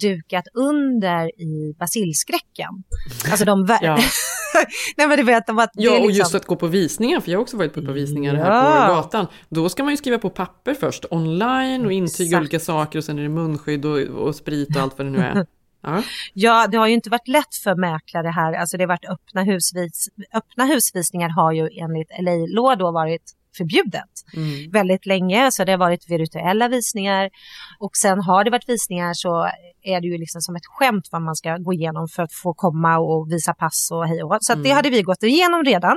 [0.00, 2.84] dukat under i basilskräcken.
[3.30, 3.78] Alltså de...
[3.80, 3.98] Ja.
[4.96, 7.30] Nej men du vet, det Ja, är och liksom- just att gå på visningar, för
[7.30, 8.86] jag har också varit på ett par visningar här Ja.
[8.88, 9.26] på gatan.
[9.48, 12.40] Då ska man ju skriva på papper först, online och intyga Exakt.
[12.40, 15.18] olika saker och sen är det munskydd och, och sprit och allt vad det nu
[15.18, 15.46] är.
[15.86, 16.02] Ja.
[16.34, 18.52] Ja, det har ju inte varit lätt för mäklare här.
[18.52, 23.22] Alltså det har varit öppna, husvis, öppna husvisningar har ju enligt LA-law då varit
[23.56, 24.70] förbjudet Mm.
[24.70, 25.50] väldigt länge.
[25.52, 27.30] Så det har varit virtuella visningar
[27.78, 29.50] och sen har det varit visningar så
[29.82, 32.54] är det ju liksom som ett skämt vad man ska gå igenom för att få
[32.54, 34.36] komma och visa pass och hej och.
[34.40, 34.76] Så att det Mm.
[34.76, 35.96] hade vi gått igenom redan.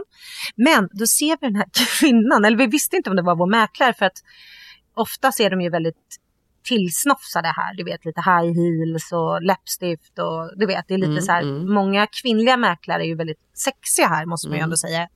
[0.56, 1.66] Men då ser vi den här
[2.00, 4.18] kvinnan, eller vi visste inte om det var vår mäklare för att
[4.96, 6.18] ofta är de ju väldigt
[6.68, 7.74] tillsnofsade här.
[7.78, 11.32] Du vet lite high heels och läppstift och du vet det är lite Mm, så
[11.32, 11.42] här.
[11.42, 11.74] mm.
[11.74, 14.64] Många kvinnliga mäklare är ju väldigt sexiga här måste man ju Mm.
[14.64, 15.08] ändå säga.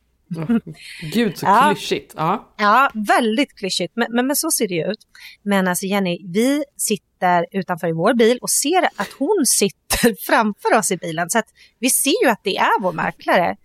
[1.13, 1.71] Gud så Ja.
[1.75, 2.13] klyschigt.
[2.17, 2.53] Ja.
[2.57, 4.99] Ja, väldigt klyschigt, men, men, men så ser det ju ut.
[5.43, 10.77] Men alltså Jenny, vi sitter utanför i vår bil och ser att hon sitter framför
[10.77, 11.29] oss i bilen.
[11.29, 11.47] Så att
[11.79, 13.55] vi ser ju att det är vår mäklare.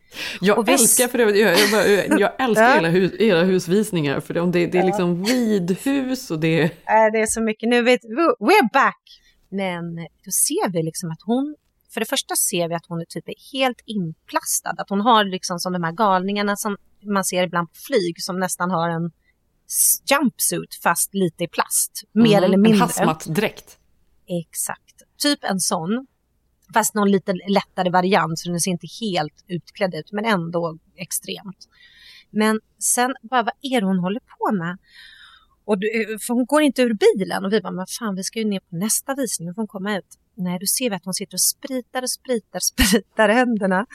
[0.40, 1.58] Jag Och vi- älskar för övrigt, jag,
[1.90, 6.60] jag, jag älskar hela, hus, hela husvisningar för det, det, är liksom vidhus och det
[6.62, 7.10] är...
[7.12, 7.68] Det är så mycket.
[7.68, 8.00] Nu vet
[8.40, 9.20] we're back!
[9.48, 11.56] Men då ser vi liksom att hon,
[11.90, 14.74] för det första ser vi att hon är typ helt inplastad.
[14.78, 18.38] Att hon har liksom som de här galningarna som man ser ibland på flyg som
[18.40, 19.10] nästan har en
[20.10, 22.02] jumpsuit fast lite i plast.
[22.12, 22.80] Mer Mm, eller En mindre.
[22.80, 23.78] hazmat-dräkt.
[24.26, 25.02] Exakt.
[25.18, 26.06] Typ en sån.
[26.74, 31.68] Fast någon lite lättare variant så den ser inte helt utklädd ut men ändå extremt.
[32.30, 34.78] Men sen bara vad är det hon håller på med?
[35.64, 38.38] Och du, för hon går inte ur bilen och vi bara, men fan vi ska
[38.38, 40.18] ju ner på nästa visning, nu får hon komma ut.
[40.36, 43.86] Nej, då ser vi att hon sitter och spritar och spritar, spritar händerna.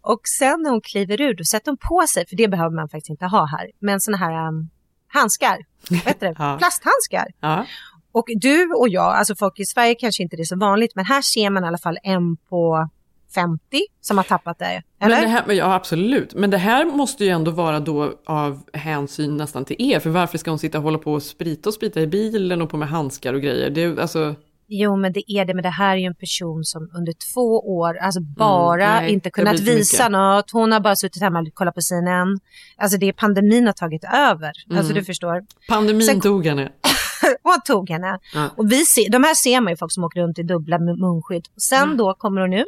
[0.00, 2.88] Och sen när hon kliver ur, då sätter hon på sig, för det behöver man
[2.88, 4.70] faktiskt inte ha här, men såna här um,
[5.08, 5.58] handskar.
[6.04, 6.26] Vet du?
[6.38, 6.56] Ja.
[6.58, 7.26] Plasthandskar.
[7.40, 7.66] Ja.
[8.12, 11.04] Och du och jag, alltså folk i Sverige kanske inte det är så vanligt, men
[11.04, 12.88] här ser man i alla fall en på
[13.34, 13.60] 50
[14.00, 14.82] som har tappat det.
[15.00, 15.20] Eller?
[15.20, 16.34] Men det här, ja, absolut.
[16.34, 20.00] Men det här måste ju ändå vara då av hänsyn nästan till er.
[20.00, 22.70] För varför ska hon sitta och hålla på och sprita och sprita i bilen och
[22.70, 23.70] på med handskar och grejer?
[23.70, 24.34] Det alltså...
[24.74, 25.54] Jo, men det är det.
[25.54, 29.12] Men det här är ju en person som under två år, alltså bara Mm, nej,
[29.12, 30.12] inte kunnat visa mycket.
[30.12, 30.50] något.
[30.50, 32.38] Hon har bara suttit hemma och kollat på CNN.
[32.76, 34.52] Alltså det är pandemin har tagit över.
[34.70, 34.94] Alltså Mm.
[34.94, 35.42] du förstår.
[35.68, 36.68] Pandemin Sen- tog henne.
[37.42, 38.18] Hon tog henne.
[38.34, 38.48] Ja.
[38.56, 40.96] Och vi ser, de här ser man ju folk som åker runt i dubbla mun-
[41.00, 41.46] munskydd.
[41.56, 41.96] Sen Mm.
[41.96, 42.66] då kommer hon ut,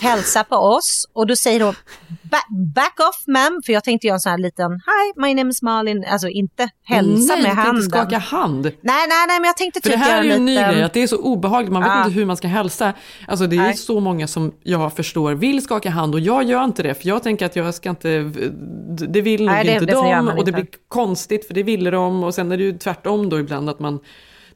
[0.00, 1.74] hälsar på oss och då säger hon
[2.22, 5.50] "Ba- back off ma'am, för jag tänkte göra en sån här liten hi my name
[5.50, 7.76] is Malin, alltså inte hälsa nej, med handen.
[7.76, 8.62] inte skaka hand.
[8.64, 10.82] Nej, nej, nej, men jag tänkte För typ det här är ju en ny grej,
[10.82, 11.98] att det är så obehagligt, man vet Ja.
[12.04, 12.92] inte hur man ska hälsa.
[13.28, 13.76] Alltså det är Nej.
[13.76, 17.22] så många som jag förstår vill skaka hand och jag gör inte det, för jag
[17.22, 18.18] tänker att jag ska inte,
[19.08, 21.90] det vill nog Nej, det- inte det de och det blir konstigt för det ville
[21.90, 24.00] de och sen är det ju tvärtom då ibland att man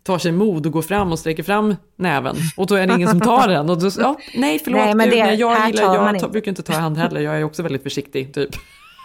[0.06, 3.08] tar sig mod och går fram och sträcker fram näven och då är det ingen
[3.08, 5.94] som tar den och då, ja, nej förlåt, Nej, men det- nej, jag, gillar, man
[5.94, 6.20] jag inte.
[6.24, 8.50] tar, brukar inte ta hand heller, jag är också väldigt försiktig typ.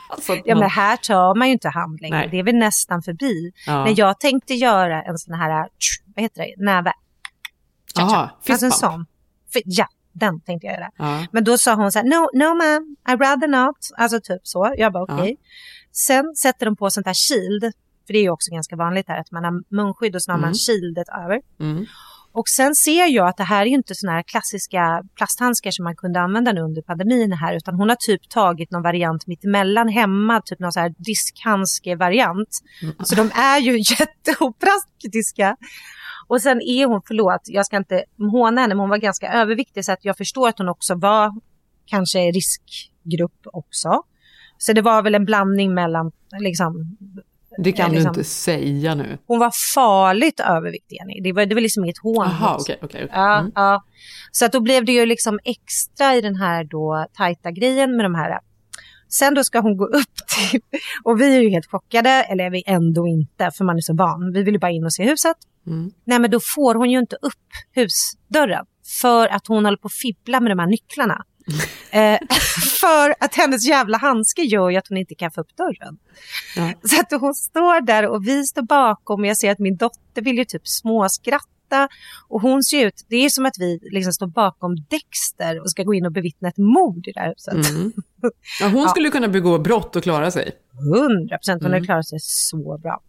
[0.10, 2.28] Alltså, Ja, man- men här tar man ju inte hand längre.
[2.32, 3.52] Det är väl nästan förbi.
[3.68, 3.86] Ja.
[3.86, 5.68] När jag tänkte göra en sån här,
[6.16, 6.94] vad heter det, näve.
[7.96, 8.54] Tja, Aha, tja.
[8.54, 9.06] Alltså en sån.
[9.66, 10.90] Ja, den tänkte jag göra.
[10.98, 11.26] Ja.
[11.32, 13.76] Men då sa hon så här, no, no ma'am, I rather not.
[13.98, 14.74] Alltså typ så.
[14.78, 15.38] Jag bara okej.
[15.92, 17.74] Sen sätter de på sånt här shield.
[18.12, 20.38] För det är ju också ganska vanligt här att man har munskydd och så har
[20.38, 20.54] man Mm.
[20.54, 21.42] shieldet över.
[21.60, 21.86] Mm.
[22.32, 25.96] Och sen ser jag att det här är inte såna här klassiska plasthandskar som man
[25.96, 30.42] kunde använda nu under pandemin här, utan hon har typ tagit någon variant mittemellan hemma,
[30.46, 32.50] typ någon så här diskhandske-variant.
[33.04, 35.58] Så de är ju jätteopraktiska.
[36.28, 39.86] Och sen är hon, förlåt, jag ska inte håna henne, men hon var ganska överviktig
[39.86, 41.32] så att jag förstår att hon också var
[41.86, 44.04] kanske riskgrupp också.
[44.58, 46.98] Så det var väl en blandning mellan liksom,
[47.58, 49.18] Det kan eh, du liksom- inte säga nu.
[49.28, 51.22] hon var farligt överviktig, Jenny.
[51.24, 52.28] Det var, det var liksom inget hån.
[52.28, 53.04] Mot- okej, okej.
[53.04, 53.08] okej.
[53.14, 53.52] Ja, Mm.
[53.56, 53.84] ja.
[54.32, 58.06] Så att då blev det ju liksom extra i den här då tajta grejen med
[58.06, 58.40] de här.
[59.10, 60.16] Sen då ska hon gå upp
[60.52, 60.62] till,
[61.04, 63.96] och vi är ju helt chockade, eller är vi ändå inte, för man är så
[63.96, 64.32] van.
[64.34, 65.38] Vi vill ju bara in och se huset.
[65.68, 65.92] Mm.
[66.06, 68.66] Nej, men då får hon ju inte upp husdörren
[69.02, 71.24] för att hon håller på att fibbla med de här nycklarna.
[71.92, 72.20] eh,
[72.80, 75.98] för att hennes jävla handske gör ju att hon inte kan få upp dörren.
[76.56, 76.74] Ja.
[76.90, 80.22] Så att hon står där och vi står bakom och jag ser att min dotter
[80.22, 81.48] vill ju typ småskratta.
[82.28, 85.84] Och hon ser ut, det är som att vi liksom står bakom Dexter och ska
[85.84, 87.70] gå in och bevittna ett mord i det här huset.
[87.70, 87.92] Mm.
[88.62, 90.52] Ja, hon skulle kunna begå brott och klara sig.
[90.96, 91.86] 100 procent, hon har Mm.
[91.86, 93.02] klarat sig så bra.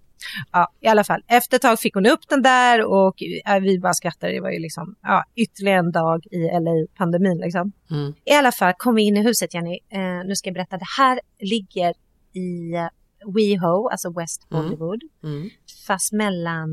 [0.52, 1.22] Ja, i alla fall.
[1.28, 4.32] Efter ett tag fick hon upp den där och ja, vi bara skrattade.
[4.32, 7.38] Det var ju liksom ja, ytterligare en dag i LA-pandemin.
[7.38, 7.72] Liksom.
[7.90, 8.14] Mm.
[8.24, 9.78] I alla fall kom vi in i huset, Jenny.
[9.88, 10.76] Eh, nu ska jag berätta.
[10.76, 11.94] Det här ligger
[12.32, 12.88] i eh,
[13.34, 14.64] WeHo, alltså West Mm.
[14.64, 15.02] Hollywood.
[15.24, 15.50] Mm.
[15.86, 16.70] Fast mellan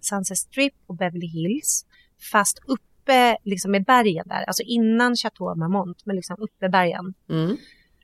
[0.00, 1.86] Sunset Strip och Beverly Hills.
[2.32, 4.44] Fast uppe liksom i bergen där.
[4.44, 7.14] Alltså innan Chateau Marmont, men liksom uppe i bergen.
[7.30, 7.56] Mm.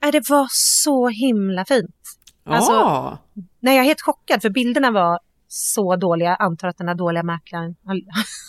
[0.05, 1.97] Äh, det var så himla fint.
[2.47, 3.19] Alltså, ah,
[3.65, 6.29] Nej, jag är helt chockad för bilderna var så dåliga.
[6.29, 8.01] Jag antar att den här dåliga mäklaren har,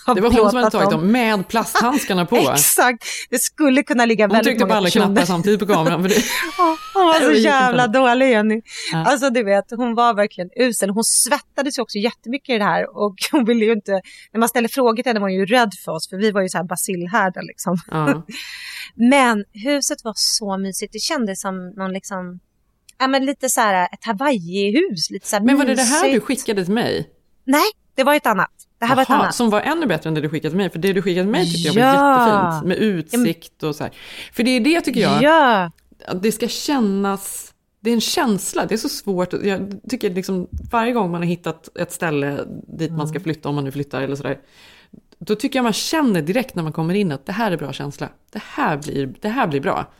[0.06, 2.36] har det var hon som hade tagit dem med plasthandskarna på.
[2.54, 6.02] Exakt, det skulle kunna ligga Hon väldigt tryckte på många alla knappar samtidigt på kameran.
[6.02, 6.16] För det.
[6.58, 8.62] Ja, Hon var så jävla dålig Jenny.
[8.92, 9.06] Ja.
[9.06, 10.90] Alltså du vet, hon var verkligen usel.
[10.90, 13.92] Hon svettades ju också jättemycket i det här och hon ville ju inte,
[14.32, 16.42] när man ställde frågor till henne var hon ju rädd för oss för vi var
[16.42, 17.78] ju så här basilhärdar liksom.
[17.92, 18.26] Ja.
[18.96, 20.94] Men huset var så mysigt.
[20.94, 22.40] Det kändes som någon liksom,
[23.00, 25.10] ja men lite så här ett Hawaii-hus.
[25.12, 27.10] Lite så Men var det det här du skickade till mig?
[27.44, 27.64] Nej,
[27.96, 28.52] det var ett annat.
[28.80, 29.36] Det här var ett annat.
[29.36, 30.70] Som var ännu bättre än det du skickade till mig.
[30.70, 32.46] För det du skickade till mig tyckte jag var Ja.
[32.46, 32.68] jättefint.
[32.68, 33.94] Med utsikt och så här.
[34.34, 35.24] För det är det tycker jag.
[35.24, 35.72] Ja.
[36.22, 39.34] det ska kännas, det är en känsla, det är så svårt.
[39.34, 43.08] Jag tycker liksom varje gång man har hittat ett ställe dit man Mm.
[43.08, 44.38] ska flytta, om man nu flyttar eller sådär.
[45.20, 47.74] Då tycker jag man känner direkt när man kommer in att det här är bra
[47.74, 48.10] känsla.
[48.32, 49.92] Det här blir, det här blir bra.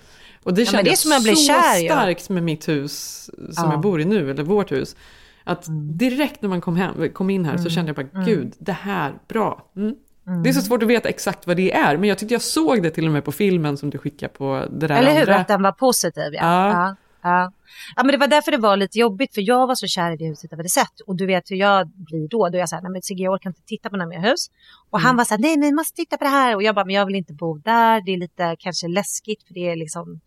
[0.46, 2.44] Och det Ja, men känner det är jag som att bli så kär, starkt med
[2.44, 3.72] mitt hus som Ja.
[3.72, 4.96] jag bor i nu, eller vårt hus.
[5.44, 5.66] Att
[5.98, 7.70] direkt när man kom, hem, kom in här så Mm.
[7.70, 8.26] kände jag bara, Mm.
[8.26, 9.72] gud, det här, bra.
[9.76, 9.96] Mm.
[10.28, 10.44] Mm.
[10.44, 12.84] Det är så svårt att veta exakt vad det är, men jag tyckte jag såg
[12.84, 15.36] det till och med på filmen som du skickade på det där Eller hur, andra.
[15.36, 16.34] att den var positiv.
[16.34, 16.40] Ja.
[16.42, 16.70] Ja.
[16.72, 16.96] Ja.
[17.24, 17.52] Ja.
[17.96, 20.18] ja, men det var därför det var lite jobbigt, för jag var så kär i
[20.18, 21.00] det huset jag hade sett.
[21.08, 22.50] Och du vet hur jag blir då.
[22.50, 24.30] Då är jag så här, nej men Sigge jag orkar inte titta på några mer
[24.30, 24.48] hus.
[24.90, 25.18] Och han Mm.
[25.18, 26.56] var så här, nej ni måste titta på det här.
[26.56, 28.02] Och jag bara, men jag vill inte bo där.
[28.06, 30.20] Det är lite kanske läskigt, för det är liksom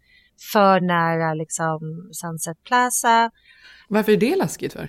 [0.52, 3.30] för nära liksom Sunset Plaza.
[3.88, 4.88] Varför är det läskigt för?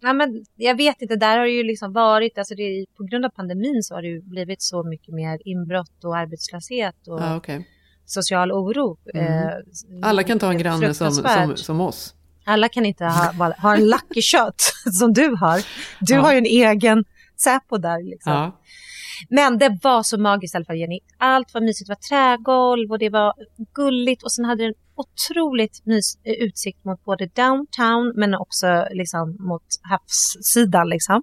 [0.00, 3.24] Ja, men jag vet inte, där har det ju liksom varit, alltså det på grund
[3.24, 7.36] av pandemin så har det ju blivit så mycket mer inbrott och arbetslöshet och Ja,
[7.36, 7.68] okej.
[8.04, 8.98] social oro.
[9.14, 9.26] Mm.
[9.48, 9.52] Eh,
[10.02, 12.14] Alla kan ta en granne som, som, som oss.
[12.44, 14.62] Alla kan inte ha, ha en lucky shot
[14.98, 15.60] som du har.
[16.00, 16.20] Du Ja.
[16.20, 17.04] har ju en egen
[17.36, 18.02] Säpo där.
[18.10, 18.32] Liksom.
[18.32, 18.60] Ja.
[19.28, 21.00] Men det var så magiskt i alla fall Jenny.
[21.18, 21.88] Allt var mysigt.
[21.88, 23.34] Det var trägolv och det var
[23.74, 24.22] gulligt.
[24.22, 29.36] Och sen hade det en otroligt mys, eh, utsikt mot både downtown men också liksom
[29.38, 30.88] mot havssidan.
[30.88, 31.22] Liksom.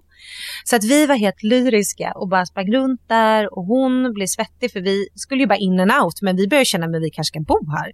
[0.64, 4.72] Så att vi var helt lyriska och bara sprang runt där och hon blev svettig
[4.72, 7.30] för vi skulle ju bara in and out men vi började känna att vi kanske
[7.30, 7.92] ska bo här.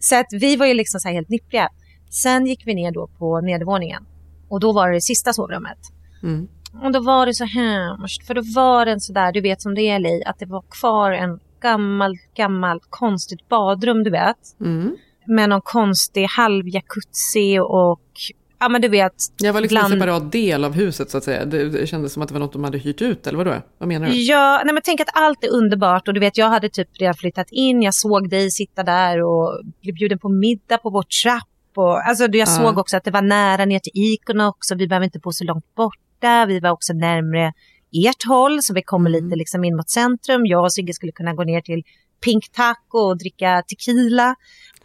[0.00, 1.68] Så att vi var ju liksom så här helt nippriga.
[2.10, 4.06] Sen gick vi ner då på nedervåningen
[4.48, 5.78] och då var det det sista sovrummet.
[6.22, 6.48] Mm.
[6.82, 9.74] Och då var det så hemskt, för då var det en sådär, du vet som
[9.74, 14.36] det är LA, att det var kvar en gammal, gammal konstigt badrum, du vet.
[14.60, 14.96] Mm.
[15.26, 18.00] Med någon konstig halv jacuzzi och,
[18.60, 19.12] ja men du vet.
[19.42, 21.44] Jag var liksom bland- en separat del av huset så att säga.
[21.44, 23.54] Det, det kändes som att det var något de hade hyrt ut, eller vadå?
[23.78, 24.12] Vad menar du?
[24.22, 27.14] Ja, nej men tänk att allt är underbart och du vet jag hade typ redan
[27.14, 31.46] flyttat in, jag såg dig sitta där och blev bjuden på middag på vår trapp.
[31.76, 32.46] Och, alltså jag Ja.
[32.46, 35.44] såg också att det var nära ner till Iconox och vi behöver inte bo så
[35.44, 35.74] långt
[36.20, 36.46] borta.
[36.46, 37.52] Vi var också närmre
[38.08, 39.24] ert håll så vi kommer Mm.
[39.24, 40.46] lite liksom in mot centrum.
[40.46, 41.82] Jag och Sigge skulle kunna gå ner till
[42.24, 44.34] Pink Taco och dricka tequila,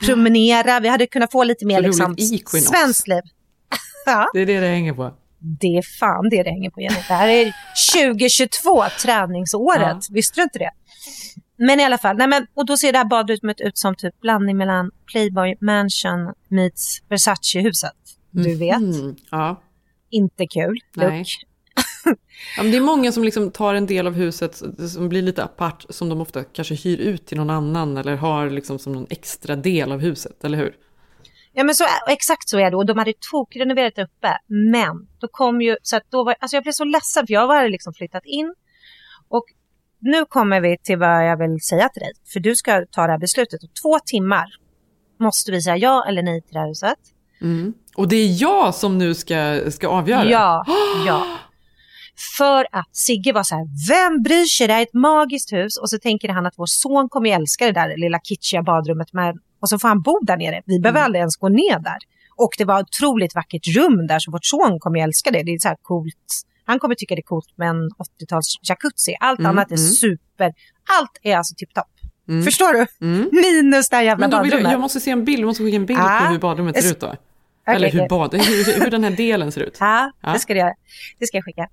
[0.06, 0.80] promenera.
[0.80, 2.16] Vi hade kunnat få lite mer liksom
[2.62, 3.22] svenskt liv.
[4.06, 4.28] ja.
[4.34, 5.14] Det är det det hänger på.
[5.62, 6.96] Det är fan det det hänger på Jenny.
[7.08, 7.54] Det här är
[7.94, 10.08] 2022, träningsåret.
[10.12, 10.72] Visste du inte det?
[11.58, 14.22] Men i alla fall, nej men, och då ser det här badrummet ut som typ
[14.22, 17.92] blandning mellan Playboy Mansion meets Versace-huset.
[18.32, 19.16] Du vet, Mm.
[19.32, 19.62] Ja.
[20.10, 20.80] Inte kul.
[20.94, 21.26] Nej.
[22.58, 24.56] Ja, det är många som liksom tar en del av huset
[24.92, 28.50] som blir lite apart, som de ofta kanske hyr ut till någon annan eller har
[28.50, 30.76] liksom som någon extra del av huset, eller hur?
[31.54, 34.38] Ja men så, exakt så är det och de hade tokrenoverat uppe.
[34.48, 37.48] Men då kom ju, så att då var, alltså jag blev så ledsen för jag
[37.48, 38.56] var liksom flyttat in.
[39.28, 39.46] Och
[40.00, 42.12] nu kommer vi till vad jag vill säga till dig.
[42.34, 44.46] För du ska ta det här beslutet och två timmar
[45.20, 47.00] måste vi säga ja eller nej till det här huset.
[47.42, 47.74] Mm.
[47.96, 50.26] Och det är jag som nu ska, ska avgöra?
[50.26, 50.66] Ja,
[51.06, 51.26] ja.
[52.38, 55.78] För att Sigge var så här, vem bryr sig, det här är ett magiskt hus.
[55.78, 59.14] Och så tänker han att vår son kommer älska det där lilla kitschiga badrummet.
[59.14, 60.62] Med, och så får han bo där nere.
[60.66, 61.98] Vi behöver aldrig ens gå ner där.
[62.38, 65.44] Och det var ett otroligt vackert rum där, så vårt son kommer älska det.
[65.44, 66.28] Det är så här coolt.
[66.66, 67.90] Han kommer tycka det är coolt med en
[68.22, 69.16] 80-tals jacuzzi.
[69.20, 69.90] Allt Mm, annat är mm.
[69.90, 70.54] super.
[71.00, 71.92] Allt är alltså tipptopp.
[72.30, 72.44] Mm.
[72.44, 72.88] Förstår du?
[73.06, 73.30] Mm.
[73.32, 74.72] Minus det här jävla jag, badrummet.
[74.72, 76.20] jag måste se en bild, du måste skicka en bild Ja.
[76.26, 77.08] på hur badrummet ser ut då.
[77.08, 79.78] Okej, Eller hur, bad, hur, hur den här delen ser ut.
[79.80, 80.34] Ja, Ja.
[80.34, 80.74] det ska göra.
[81.20, 81.68] Det ska jag skicka.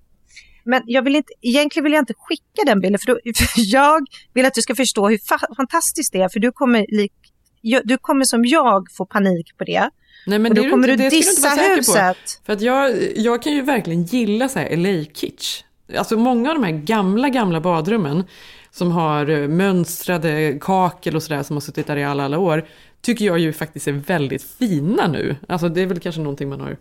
[0.64, 4.06] Men jag vill inte, egentligen vill jag inte skicka den bilden för, då, för jag
[4.34, 7.12] vill att du ska förstå hur fa- fantastiskt det är för du kommer, lik,
[7.60, 9.90] jag- du kommer som jag få panik på det.
[10.26, 12.16] Nej, men och då det kommer inte, du inte dissa vara säker huset.
[12.16, 12.46] På.
[12.46, 15.64] För att jag, jag kan ju verkligen gilla så här LA-kitsch.
[15.98, 18.24] Alltså många av de här gamla, gamla badrummen
[18.72, 22.64] som har eh, mönstrade kakel och sådär som har suttit där i alla, alla år,
[23.00, 25.36] tycker jag ju faktiskt är väldigt fina nu.
[25.48, 26.76] Alltså det är väl kanske någonting man har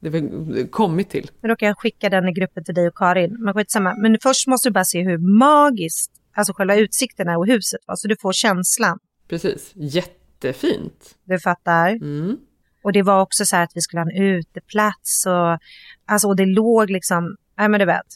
[0.00, 1.30] det väl kommit till.
[1.42, 3.36] Nu råkar jag skicka den i gruppen till dig och Karin.
[3.38, 3.94] Men skitsamma.
[3.94, 7.96] Men först måste du bara se hur magiskt alltså själva utsikten är och huset var.
[7.96, 8.98] Så du får känslan.
[9.28, 11.16] Precis, jättefint.
[11.24, 11.88] Du fattar?
[11.88, 12.36] Mm.
[12.82, 15.58] Och det var också så här att vi skulle ha en uteplats och,
[16.04, 18.06] alltså, och det låg liksom, nej men du vet.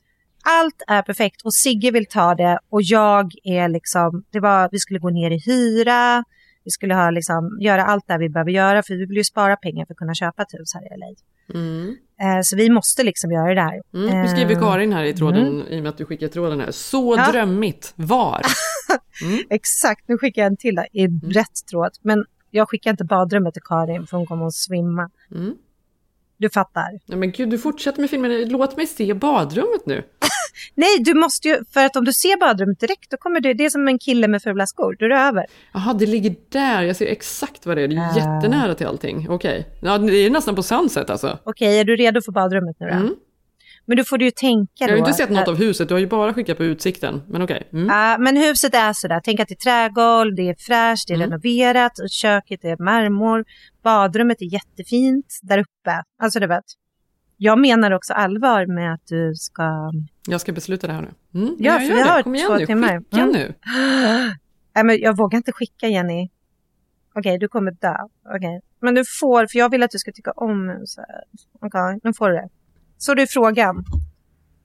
[0.44, 4.78] Allt är perfekt och Sigge vill ta det och jag är liksom, det var, vi
[4.78, 6.24] skulle gå ner i hyra,
[6.64, 9.56] vi skulle ha liksom, göra allt det vi behöver göra för vi vill ju spara
[9.56, 11.06] pengar för att kunna köpa ett hus här i LA.
[11.60, 11.96] Mm.
[12.20, 13.82] Eh, så vi måste liksom göra det här.
[13.94, 14.22] Mm.
[14.22, 15.66] Nu skriver Eh, Karin här i tråden, mm.
[15.68, 16.70] i och med att du skickar tråden här.
[16.70, 17.32] Så Ja.
[17.32, 18.40] drömmigt, var?
[19.50, 21.20] Exakt, nu skickar jag en till där, i Mm.
[21.30, 21.90] rätt tråd.
[22.02, 25.10] Men jag skickar inte badrummet till Karin för hon kommer att svimma.
[25.34, 25.54] Mm.
[26.36, 26.90] Du fattar.
[27.06, 28.48] Nej men gud, du fortsätter med filmen.
[28.48, 30.02] Låt mig se badrummet nu.
[30.74, 33.64] Nej, du måste ju, för att om du ser badrummet direkt då kommer du, det
[33.64, 35.46] är som en kille med fula skor, då är det över.
[35.74, 36.82] Jaha, det ligger där.
[36.82, 37.88] Jag ser exakt vad det är.
[37.88, 38.16] Det är Ja.
[38.36, 39.26] jättenära till allting.
[39.30, 39.66] Okej.
[39.82, 41.38] Ja, det är nästan på Sunset alltså.
[41.44, 42.92] Okej, är du redo för badrummet nu då?
[42.92, 43.14] Mm.
[43.86, 44.92] Men då får du ju tänka Jag då.
[44.92, 45.88] har ju inte sett något av huset.
[45.88, 47.22] Du har ju bara skickat på utsikten.
[47.28, 47.68] Men okej.
[47.72, 47.86] Mm.
[47.86, 51.16] Ja, men huset är sådär, tänk att det är trädgolv, det är fräscht, det är
[51.16, 51.30] Mm.
[51.30, 53.44] renoverat, och köket är marmor,
[53.82, 56.02] badrummet är jättefint där uppe.
[56.22, 56.64] Alltså du vet.
[57.36, 59.90] Jag menar också allvar med att du ska...
[60.28, 61.40] Jag ska besluta det här nu.
[61.40, 61.56] Mm.
[61.58, 62.66] Ja, jag för vi har Kom igen två nu.
[62.66, 62.98] timmar.
[62.98, 63.32] Skicka Mm.
[63.32, 63.54] nu.
[64.74, 66.28] Nej, men jag vågar inte skicka Jenny.
[67.14, 67.94] Okej, du kommer dö.
[68.36, 68.60] Okej.
[68.80, 71.04] Men du får, för jag vill att du ska tycka om huset.
[71.60, 72.48] Okej, nu får du det.
[72.98, 73.84] Så det är frågan.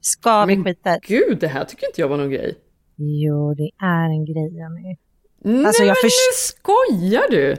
[0.01, 0.99] Ska vi skita i?
[1.07, 2.55] Gud, det här tycker inte jag var någon grej.
[2.95, 4.97] Jo, det är en grej Jenny.
[5.43, 7.55] Nej, Alltså, jag men nu skojar du?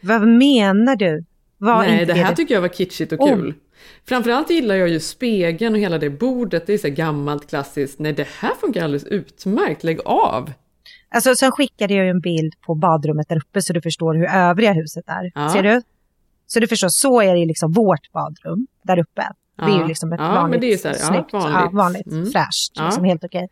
[0.00, 1.24] Vad menar du?
[1.58, 3.28] Var Nej, det här det- tycker jag var kitschigt och Oh.
[3.34, 3.54] kul.
[4.08, 6.66] Framförallt gillar jag ju spegeln och hela det bordet.
[6.66, 7.98] Det är så gammalt, klassiskt.
[7.98, 9.84] Nej, det här funkar alldeles utmärkt.
[9.84, 10.52] Lägg av.
[11.08, 14.26] Alltså, sen skickade jag ju en bild på badrummet där uppe så du förstår hur
[14.26, 15.32] övriga huset är.
[15.34, 15.52] Ja.
[15.52, 15.82] Ser du?
[16.46, 19.22] Så du förstår, så är det liksom vårt badrum där uppe.
[19.56, 21.72] Det är ju liksom ett vanligt, men det är så här, ja, snyggt, vanligt.
[21.72, 22.26] Vanligt Mm.
[22.26, 23.48] fräscht, liksom helt okej.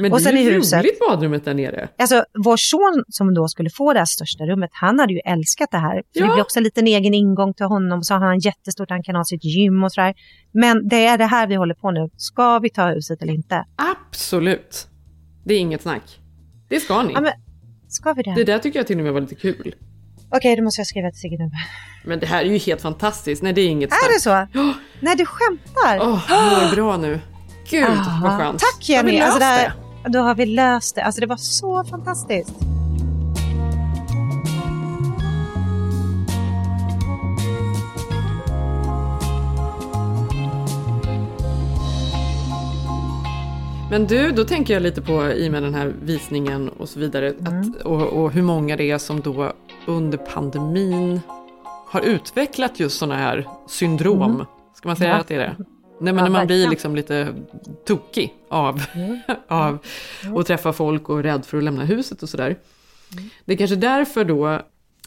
[0.00, 0.78] Men Och det sen är ju huset.
[0.84, 1.88] roligt badrummet där nere.
[1.98, 5.68] Alltså vår son som då skulle få det här största rummet, han hade ju älskat
[5.70, 6.02] det här.
[6.14, 8.02] För det blir också en liten egen ingång till honom.
[8.02, 10.14] Så har han jättestort, han kan ha sitt gym och sådär.
[10.52, 12.10] Men det är det här vi håller på nu.
[12.16, 13.64] Ska vi ta huset eller inte?
[13.76, 14.88] Absolut.
[15.44, 16.20] Det är inget snack.
[16.68, 17.12] Det ska ni.
[17.12, 17.32] Ja, men,
[17.88, 18.34] ska vi det?
[18.34, 19.74] Det där tycker jag till och med var lite kul.
[20.36, 21.50] Okej, då måste jag skriva till Sigge nu.
[22.04, 23.42] Men det här är ju helt fantastiskt.
[23.42, 24.46] Nej, det är inget Är det så?
[25.00, 26.08] Nej, du skämtar.
[26.08, 27.20] Åh, jag mår bra nu.
[27.70, 28.60] Gud Ah, vad skönt.
[28.60, 29.20] Tack Då har Jenny.
[29.20, 29.72] Alltså, det.
[30.08, 31.02] då har vi löst det.
[31.04, 32.54] Alltså det var så fantastiskt.
[43.90, 47.00] Men du, då tänker jag lite på i och med den här visningen och så
[47.00, 47.28] vidare.
[47.28, 49.52] Att, och, och hur många det är som då
[49.86, 51.20] under pandemin
[51.88, 54.22] har utvecklat just sådana här syndrom.
[54.34, 54.46] Mm.
[54.74, 55.16] Ska man säga Ja.
[55.16, 55.56] att det är det?
[55.58, 57.28] Nej men Ja, när man blir liksom lite
[57.86, 58.82] tokig av,
[59.48, 59.78] av
[60.38, 62.56] att träffa folk och rädd för att lämna huset och sådär.
[63.44, 64.60] Det är kanske därför då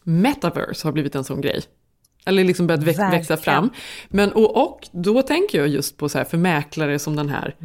[0.03, 1.61] metaverse har blivit en sån grej.
[2.25, 3.37] Eller liksom börjat väx- växa Verkligen.
[3.37, 3.69] fram.
[4.09, 7.55] Men, och, och då tänker jag just på så här för mäklare som den här.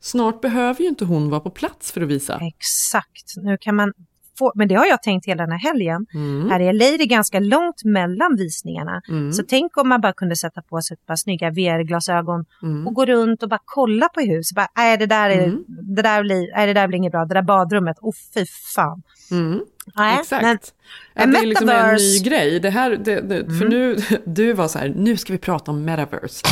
[0.00, 2.40] Snart behöver ju inte hon vara på plats för att visa.
[2.42, 3.34] Exakt.
[3.36, 3.92] Nu kan man
[4.38, 6.06] få, men det har jag tänkt hela den här helgen.
[6.14, 6.50] Mm.
[6.50, 9.02] Här i LA är det ganska långt mellan visningarna.
[9.08, 9.32] Mm.
[9.32, 12.86] Så tänk om man bara kunde sätta på sig ett par snygga VR-glasögon Mm.
[12.86, 14.52] och gå runt och bara kolla på hus.
[14.54, 15.64] Bara, nej, det där, är, Mm.
[15.96, 17.24] det, där blir, nej, det där blir inget bra.
[17.24, 19.02] Det där badrummet, oh fy fan.
[19.96, 20.42] Nej, Exakt.
[20.42, 20.58] men-
[21.14, 22.60] Ja, en det är liksom en ny grej.
[22.60, 23.68] Det här, det, det, För Mm.
[23.68, 26.46] nu, du var så här, nu ska vi prata om metaverse.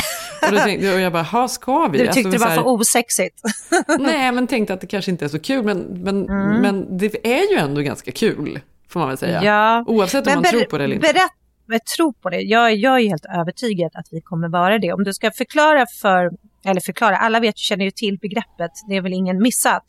[0.47, 1.97] och, då tänkte, och jag bara, ha ska vi?
[1.97, 3.41] Du tyckte Alltså, det var här- för osexigt.
[3.99, 5.63] Nej, men tänkte att det kanske inte är så kul.
[5.65, 6.61] Men, men, Mm.
[6.61, 8.59] men det är ju ändå ganska kul,
[8.89, 9.43] får man väl säga.
[9.43, 9.83] Ja.
[9.87, 11.13] Oavsett om Men man ber- tror på det eller inte.
[11.13, 11.31] Berätt,
[11.65, 12.41] men tro på det.
[12.41, 14.93] Jag, jag är helt övertygad att vi kommer vara det.
[14.93, 16.31] Om du ska förklara för,
[16.65, 19.83] eller förklara, alla vet, känner ju till begreppet, det är väl ingen missat.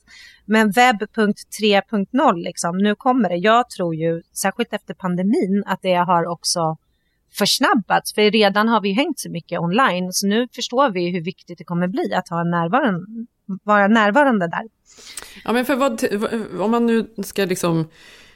[0.45, 3.37] Men webb.3.0, liksom, nu kommer det.
[3.37, 6.77] Jag tror ju, särskilt efter pandemin, att det har också
[7.39, 8.14] försnabbats.
[8.14, 11.64] För redan har vi hängt så mycket online, så nu förstår vi hur viktigt det
[11.64, 13.27] kommer bli att ha närvaron,
[13.64, 14.62] vara närvarande där.
[15.45, 16.05] Ja, men för vad,
[16.61, 17.89] om man nu ska liksom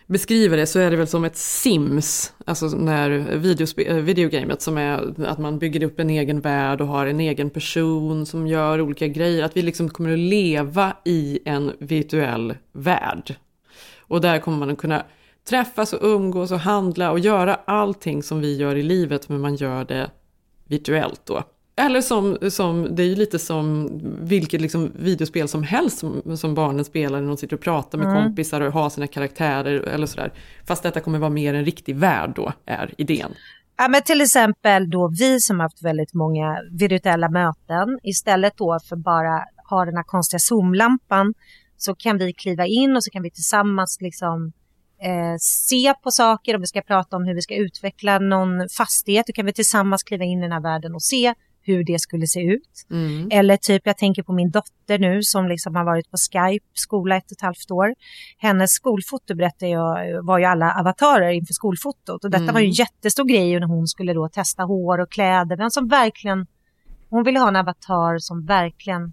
[0.07, 4.79] beskriver det så är det väl som ett Sims, alltså när videospe- eh, videogamet som
[4.79, 8.81] är att man bygger upp en egen värld och har en egen person som gör
[8.81, 9.43] olika grejer.
[9.43, 13.35] Att vi liksom kommer att leva i en virtuell värld.
[13.99, 15.05] Och där kommer man att kunna
[15.49, 19.57] träffas och umgås och handla och göra allting som vi gör i livet men man
[19.57, 20.11] gör det
[20.67, 21.43] virtuellt då.
[21.77, 23.91] Eller som, som, det är ju lite som
[24.23, 28.07] vilket liksom videospel som helst som, som barnen spelar när de sitter och pratar med
[28.07, 28.25] Mm.
[28.25, 30.33] kompisar och har sina karaktärer eller sådär.
[30.67, 33.35] Fast detta kommer vara mer en riktig värld då, är idén.
[33.77, 38.97] Ja, men till exempel då vi som haft väldigt många virtuella möten, istället då för
[38.97, 41.35] bara ha den här konstiga zoomlampan
[41.77, 44.53] så kan vi kliva in och så kan vi tillsammans liksom
[45.03, 46.55] eh, se på saker.
[46.55, 50.03] Om vi ska prata om hur vi ska utveckla någon fastighet, då kan vi tillsammans
[50.03, 51.35] kliva in i den här världen och se
[51.65, 52.87] hur det skulle se ut.
[52.91, 53.29] Mm.
[53.33, 57.17] Eller typ, jag tänker på min dotter nu som liksom har varit på Skype, skola
[57.17, 57.95] ett och ett halvt år.
[58.39, 62.25] Hennes skolfoto berättade jag var ju alla avatarer inför skolfotot.
[62.25, 62.55] Och detta Mm.
[62.55, 65.57] var ju en jättestor grej när hon skulle då testa hår och kläder.
[65.57, 66.47] Men som verkligen,
[67.11, 69.13] hon ville ha en avatar som verkligen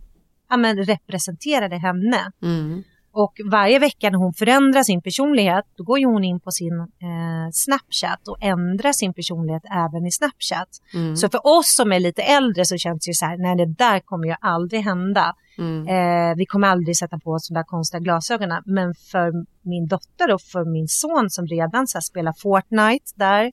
[0.50, 2.32] ja, men representerade henne.
[2.42, 2.84] Mm.
[3.12, 6.80] Och varje vecka när hon förändrar sin personlighet, då går ju hon in på sin
[6.80, 10.70] eh, Snapchat och ändrar sin personlighet även i Snapchat.
[10.94, 11.16] Mm.
[11.16, 13.66] Så för oss som är lite äldre så känns det ju så här, nej det
[13.66, 15.36] där kommer ju aldrig hända.
[15.58, 15.88] Mm.
[15.88, 18.64] Eh, vi kommer aldrig sätta på oss de där konstiga glasögonen.
[18.66, 19.32] Men för
[19.62, 23.52] min dotter och för min son som redan så här, spelar Fortnite där,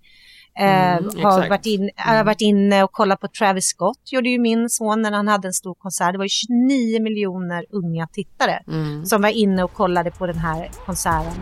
[0.59, 1.51] eh, Mm, har exakt.
[1.51, 5.13] varit, in, har varit inne och kollat på Travis Scott, gjorde ju min son när
[5.13, 6.13] han hade en stor konsert.
[6.13, 9.05] Det var ju 29 miljoner unga tittare Mm.
[9.07, 11.33] som var inne och kollade på den här konserten.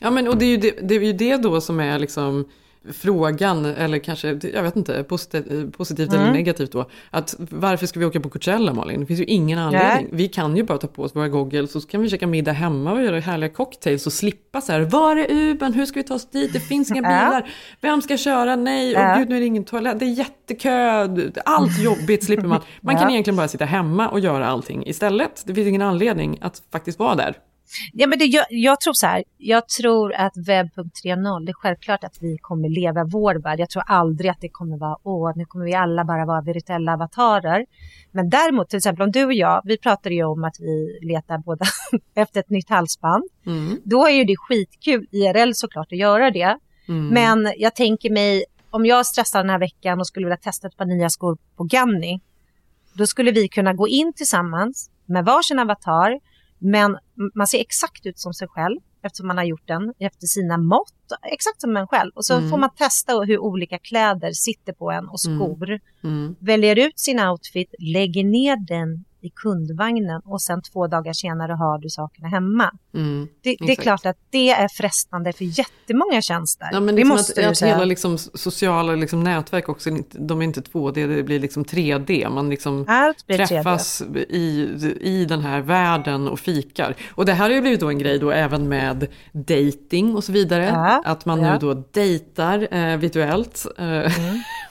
[0.00, 2.44] Ja, men och det är, ju det, det är ju det då som är liksom
[2.92, 6.32] frågan, eller kanske, jag vet inte, positivt, positivt eller Mm.
[6.34, 6.90] negativt då.
[7.10, 9.00] Att varför ska vi åka på Coachella Malin?
[9.00, 10.08] Det finns ju ingen anledning.
[10.12, 12.52] Vi kan ju bara ta på oss våra goggles och så kan vi käka middag
[12.52, 15.72] hemma och göra härliga cocktails och slippa så här, var är Ubern?
[15.72, 16.52] Hur ska vi ta oss dit?
[16.52, 17.50] Det finns inga bilar.
[17.80, 18.56] Vem ska köra?
[18.56, 19.98] Nej, åh gud nu är det ingen toalett.
[19.98, 21.08] Det är jättekö.
[21.44, 22.60] Allt jobbigt slipper man.
[22.80, 25.42] Man kan egentligen bara sitta hemma och göra allting istället.
[25.46, 27.34] Det finns ingen anledning att faktiskt vara där.
[27.92, 31.52] Ja, men det, jag, jag tror så här, jag tror att webb 3.0, det är
[31.52, 33.60] självklart att vi kommer leva vår värld.
[33.60, 36.92] Jag tror aldrig att det kommer vara, åh, nu kommer vi alla bara vara virtuella
[36.92, 37.66] avatarer.
[38.12, 41.38] Men däremot, till exempel om du och jag, vi pratade ju om att vi letar
[41.38, 41.64] båda
[42.14, 43.24] efter ett nytt halsband.
[43.46, 43.80] Mm.
[43.84, 46.58] Då är ju det skitkul IRL såklart att göra det.
[46.88, 47.08] Mm.
[47.08, 50.76] Men jag tänker mig, om jag stressar den här veckan och skulle vilja testa ett
[50.76, 52.20] par nya skor på Ganni,
[52.92, 56.20] då skulle vi kunna gå in tillsammans med varsin avatar,
[56.58, 56.98] men
[57.34, 60.92] man ser exakt ut som sig själv eftersom man har gjort den efter sina mått,
[61.32, 62.10] exakt som en själv.
[62.14, 62.50] Och så Mm.
[62.50, 65.38] får man testa hur olika kläder sitter på en och Mm.
[65.38, 65.80] skor.
[66.04, 66.36] Mm.
[66.40, 71.78] Väljer ut sin outfit, lägger ner den i kundvagnen och sen två dagar senare har
[71.78, 72.70] du sakerna hemma.
[72.94, 73.28] Mm.
[73.42, 76.68] Det, det är klart att det är frestande för jättemånga tjänster.
[76.72, 77.72] Ja, men det liksom måste att, att säga.
[77.74, 82.30] hela liksom sociala liksom nätverk också, de är inte 2D, det blir liksom 3D.
[82.30, 82.84] Man liksom
[83.26, 83.46] blir 3D.
[83.46, 84.68] träffas i,
[85.00, 86.94] i den här världen och fikar.
[87.14, 90.32] Och det här har ju blivit då en grej då även med dating och så
[90.32, 90.64] vidare.
[90.64, 91.52] Ja, Att man ja.
[91.52, 93.66] nu då dejtar eh, virtuellt.
[93.78, 94.12] Eh,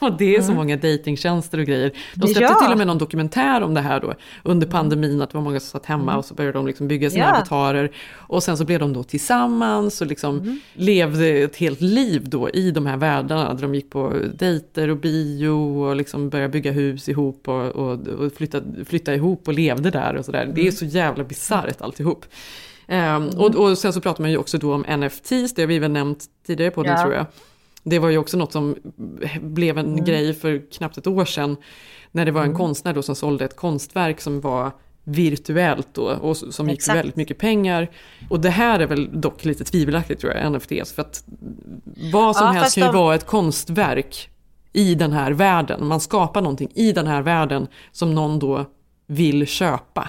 [0.00, 0.56] och det är så Mm.
[0.56, 1.92] många dejtingtjänster och grejer.
[2.14, 4.14] De släppte till och med någon dokumentär om det här då
[4.44, 7.10] under pandemin, att det var många som satt hemma och så började de liksom bygga
[7.10, 7.34] sina Mm.
[7.34, 7.40] Ja.
[7.40, 7.90] avatarer.
[8.14, 10.60] Och sen så blev de då tillsammans och liksom Mm.
[10.74, 13.54] levde ett helt liv då i de här världarna.
[13.54, 18.08] Där de gick på dejter och bio och liksom började bygga hus ihop och, och,
[18.08, 20.52] och flytta, flytta ihop och levde där och sådär.
[20.54, 22.24] Det är så jävla bisarrt alltihop.
[22.86, 25.78] Ehm, och, och sen så pratar man ju också då om NFTs, det har vi
[25.78, 27.02] väl nämnt tidigare på den Ja.
[27.02, 27.26] tror jag.
[27.88, 28.76] Det var ju också något som
[29.40, 30.04] blev en Mm.
[30.04, 31.56] grej för knappt ett år sedan.
[32.12, 32.58] När det var en Mm.
[32.58, 34.70] konstnär då som sålde ett konstverk som var
[35.04, 36.98] virtuellt då och som gick för Exakt.
[36.98, 37.90] väldigt mycket pengar.
[38.30, 40.92] Och det här är väl dock lite tvivelaktigt tror jag, NFTs.
[40.92, 41.24] För att
[42.12, 44.28] vad som Ja, helst kan ju de- vara ett konstverk
[44.72, 45.86] i den här världen.
[45.86, 48.64] Man skapar någonting i den här världen som någon då
[49.06, 50.08] vill köpa.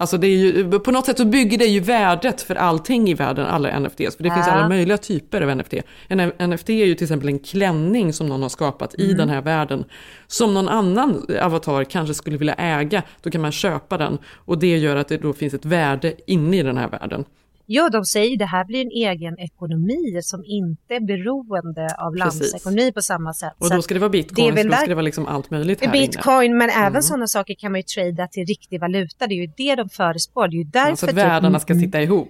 [0.00, 3.14] Alltså det är ju, på något sätt så bygger det ju värdet för allting i
[3.14, 4.16] världen, alla NFTs.
[4.16, 4.52] För det finns Ja.
[4.52, 5.74] alla möjliga typer av NFT.
[6.08, 9.16] En NFT är ju till exempel en klänning som någon har skapat i Mm.
[9.16, 9.84] den här världen.
[10.26, 13.02] Som någon annan avatar kanske skulle vilja äga.
[13.22, 14.18] Då kan man köpa den.
[14.34, 17.24] Och det gör att det då finns ett värde inne i den här världen.
[17.70, 22.92] Ja, de säger det här blir en egen ekonomi som inte är beroende av landsekonomi
[22.92, 23.52] på samma sätt.
[23.58, 25.50] Och då ska det vara det är bitcoin, väl då ska det vara liksom allt
[25.50, 26.06] möjligt Det är här inne.
[26.06, 27.02] bitcoin, men även Mm.
[27.02, 29.26] sådana saker kan man ju trada till riktig valuta.
[29.26, 30.48] Det är ju det de förespår.
[30.48, 32.28] Det är ju därför Alltså att typ- världarna ska sitta ihop.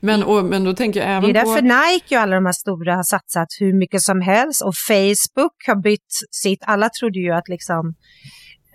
[0.00, 1.50] Men, och, men då tänker jag Det även är på...
[1.50, 5.56] därför Nike och alla de här stora har satsat hur mycket som helst och Facebook
[5.66, 6.62] har bytt sitt.
[6.66, 7.94] Alla trodde ju att liksom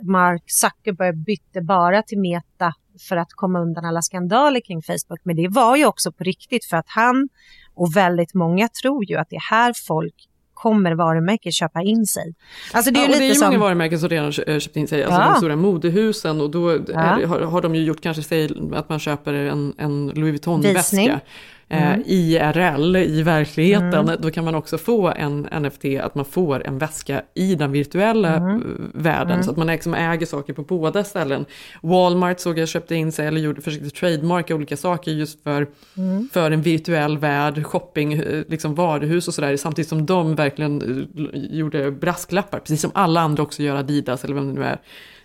[0.03, 2.73] Mark Zuckerberg bytte bara till Meta
[3.09, 5.19] för att komma undan alla skandaler kring Facebook.
[5.23, 7.29] Men det var ju också på riktigt för att han
[7.73, 10.15] och väldigt många tror ju att det är här folk
[10.53, 12.33] kommer varumärken köpa in sig.
[12.73, 13.47] Alltså det är ja, lite det är ju som...
[13.47, 15.27] många varumärken som redan kö- köpt in sig, alltså Ja.
[15.29, 17.27] de stora modehusen och då är, Ja.
[17.27, 21.11] har, har de ju gjort kanske sig att man köper en, en Louis Visning.
[21.69, 22.03] Eh, Mm.
[22.05, 24.15] IRL, i verkligheten, Mm.
[24.21, 28.35] då kan man också få en NFT, att man får en väska i den virtuella
[28.35, 28.55] Mm.
[28.55, 29.31] eh, världen.
[29.31, 29.43] Mm.
[29.43, 31.45] Så att man liksom äger saker på båda ställen.
[31.81, 36.29] Walmart såg jag köpte in sig, eller gjorde, försökte trademarka olika saker just för, Mm.
[36.33, 39.57] för en virtuell värld, shopping, eh, liksom varuhus och sådär.
[39.57, 44.35] Samtidigt som de verkligen eh, gjorde brasklappar, precis som alla andra också gör Adidas eller
[44.35, 44.79] vem det nu är.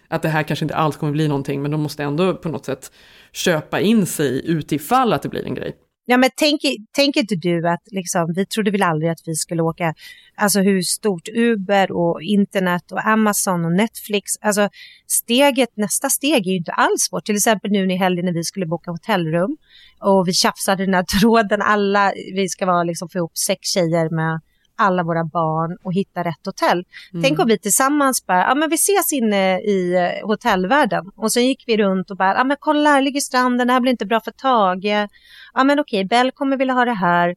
[0.08, 2.64] Att det här kanske inte alls kommer bli någonting, men de måste ändå på något
[2.64, 2.92] sätt
[3.32, 5.72] köpa in sig utifall att det blir en grej.
[6.04, 6.60] Ja, men tänk,
[6.92, 9.94] tänk inte du att liksom, vi trodde väl aldrig att vi skulle åka,
[10.34, 14.68] alltså hur stort Uber och internet och Amazon och Netflix, alltså
[15.06, 17.24] steget, nästa steg är ju inte alls svårt.
[17.24, 19.56] Till exempel nu i helgen när vi skulle boka hotellrum
[20.00, 24.16] och vi tjafsade den här tråden, alla, vi ska vara liksom få ihop sex tjejer
[24.16, 24.40] med
[24.80, 26.84] alla våra barn och hitta rätt hotell.
[27.12, 27.22] Mm.
[27.22, 31.10] Tänk om vi tillsammans bara, ja men vi ses inne i eh, hotellvärlden.
[31.16, 33.80] Och sen gick vi runt och bara, ja men kolla här ligger stranden, det här
[33.80, 35.08] blir inte bra för Tage.
[35.54, 37.34] Ja men okej, Bell kommer vilja ha det här.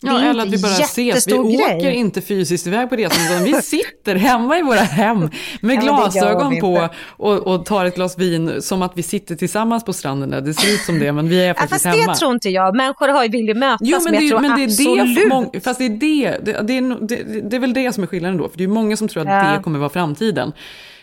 [0.00, 1.26] Det Ja, eller att vi bara ses.
[1.26, 1.94] Vi åker grej.
[1.94, 5.30] inte fysiskt iväg på resan, utan vi sitter hemma i våra hem med Ja,
[5.60, 9.92] men glasögon på och, och tar ett glas vin som att vi sitter tillsammans på
[9.92, 10.40] stranden där.
[10.40, 12.12] Det ser ut som det, men vi är Ja, faktiskt fast hemma.
[12.12, 12.76] det tror inte jag.
[12.76, 15.16] Människor har ju vill ju mötas, Jo, men, men det, tror men det är absolut.
[15.16, 18.06] det, mång, fast det är det, det, är, det, det är väl det som är
[18.06, 19.56] skillnaden då, för det är många som tror att Ja.
[19.56, 20.52] det kommer vara framtiden.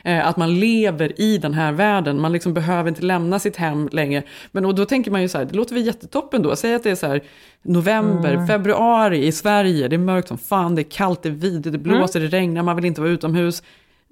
[0.03, 3.89] Eh, att man lever i den här världen, man liksom behöver inte lämna sitt hem
[3.91, 4.23] längre.
[4.51, 6.83] Men och då tänker man ju så här, det låter väl jättetoppen då, säg att
[6.83, 7.21] det är så här
[7.61, 8.47] november, Mm.
[8.47, 11.77] februari i Sverige, det är mörkt som fan, det är kallt, det är vidrigt, det
[11.77, 13.63] blåser, det regnar, man vill inte vara utomhus.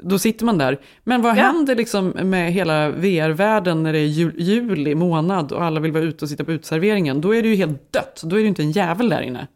[0.03, 0.77] Då sitter man där.
[1.03, 1.41] Men vad Ja.
[1.41, 6.03] händer liksom med hela VR-världen när det är ju, juli månad och alla vill vara
[6.03, 7.21] ute och sitta på utserveringen?
[7.21, 9.47] Då är det ju helt dött, då är det ju inte en jävel där inne.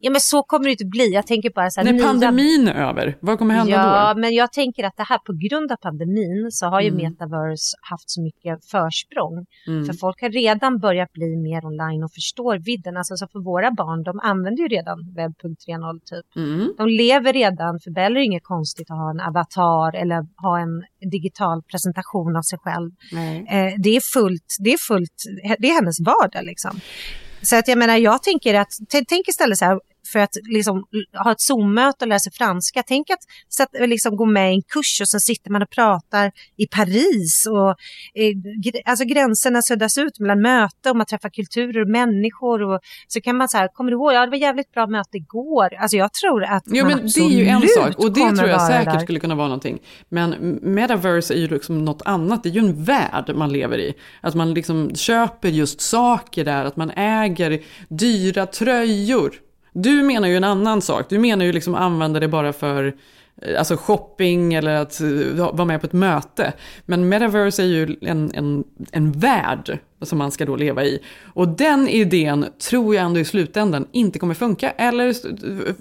[0.00, 1.12] Ja men så kommer det inte bli.
[1.12, 1.92] Jag tänker bara så här.
[1.92, 4.20] När pandemin är över, vad kommer hända ja, då?
[4.20, 7.02] men jag tänker att det här på grund av pandemin så har ju Mm.
[7.04, 9.46] metaverse haft så mycket försprång.
[9.66, 9.84] Mm.
[9.86, 12.96] För folk har redan börjat bli mer online och förstår vidden.
[12.96, 16.36] Alltså så för våra barn, de använder ju redan webb 3.0 typ.
[16.36, 16.74] Mm.
[16.78, 20.58] De lever redan, för Bell är det inget konstigt att ha en avatar eller ha
[20.64, 20.74] en
[21.10, 22.90] digital presentation av sig själv.
[23.54, 25.18] Eh, det, är fullt, det, är fullt,
[25.58, 26.74] det är hennes vardag liksom.
[27.44, 28.72] Så att jag menar, jag tänker att,
[29.08, 29.80] tänk istället så här,
[30.12, 30.84] för att liksom
[31.24, 33.18] ha ett Zoom-möte och lära sig franska, tänk att
[33.54, 37.46] sätta, liksom gå med i en kurs och sen sitter man och pratar i Paris
[37.50, 37.68] och
[38.14, 38.30] eh,
[38.64, 43.20] gr- alltså gränserna suddas ut mellan möte och man träffar kulturer och människor och så
[43.20, 45.74] kan man så här, kommer du ihåg, ja det var jävligt bra möte igår.
[45.74, 48.48] Alltså jag tror att Jo, man men det är ju en sak och det tror
[48.48, 48.98] jag säkert där.
[49.00, 49.78] skulle kunna vara någonting.
[50.08, 50.30] Men
[50.62, 53.94] metaverse är ju liksom något annat, det är ju en värld man lever i.
[54.20, 59.34] Att man liksom köper just saker där, att man äger dyra tröjor.
[59.76, 62.94] Du menar ju en annan sak, du menar ju liksom använda det bara för
[63.58, 66.52] Alltså shopping eller att eh, vara med på ett möte.
[66.86, 70.98] Men metaverse är ju en, en, en värld som man ska då leva i.
[71.34, 74.70] Och den idén tror jag ändå i slutändan inte kommer funka.
[74.70, 75.12] Eller,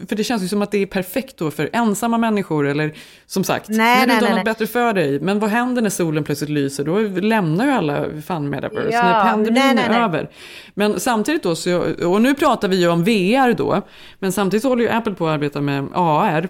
[0.07, 2.67] för det känns ju som att det är perfekt då för ensamma människor.
[2.67, 2.93] Eller
[3.25, 5.19] som sagt, Nej, när du inte har något bättre för dig.
[5.19, 6.83] Men vad händer när solen plötsligt lyser?
[6.83, 8.89] Då lämnar ju alla fan metaverse.
[8.91, 9.85] Ja, när pandemin nej, nej.
[9.85, 10.29] är över.
[10.73, 13.81] Men samtidigt då, så, och nu pratar vi ju om VR då.
[14.19, 16.49] Men samtidigt så håller ju Apple på att arbeta med AR.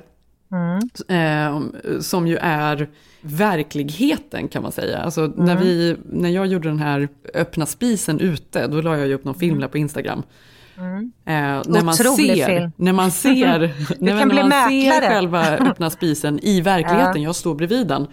[1.08, 1.62] Eh,
[2.00, 2.90] som ju är
[3.22, 4.98] verkligheten kan man säga.
[4.98, 5.64] Alltså när, Mm.
[5.64, 9.36] vi, när jag gjorde den här öppna spisen ute, då la jag ju upp någon
[9.36, 10.24] film där på Instagram.
[10.78, 11.12] Mm.
[11.26, 12.72] Eh, när, man ser, film.
[12.76, 13.60] när man ser,
[14.00, 17.28] när, när man ser själva öppna spisen i verkligheten, Ja.
[17.30, 18.08] jag står bredvid den.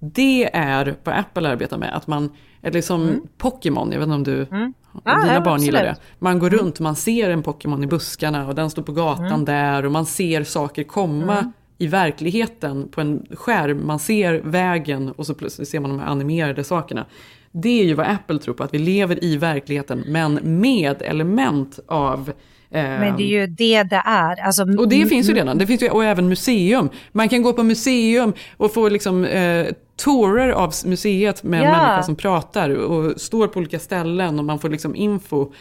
[0.00, 2.30] Det är vad Apple arbetar med, att man,
[2.62, 4.72] eller som Pokémon, jag vet inte om du, Mm.
[5.04, 5.96] Ja, dina ja, barn gillar det.
[6.18, 9.44] Man går runt, man ser en Pokémon i buskarna och den står på gatan Mm.
[9.44, 11.52] där och man ser saker komma Mm.
[11.78, 13.86] I verkligheten på en skärm.
[13.86, 17.06] Man ser vägen och så plötsligt ser man de här animerade sakerna.
[17.52, 21.78] Det är ju vad Apple tror på, att vi lever i verkligheten men med element
[21.86, 22.32] av
[22.70, 24.44] eh, Men det är ju det det är.
[24.44, 26.90] Alltså, och det finns ju redan, det finns ju, och även museum.
[27.12, 29.66] Man kan gå på museum och få liksom, eh,
[29.96, 31.70] tourer av museet med Ja.
[31.70, 35.52] människor som pratar och står på olika ställen och man får liksom info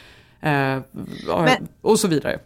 [0.41, 0.77] eh,
[1.81, 2.39] och så vidare.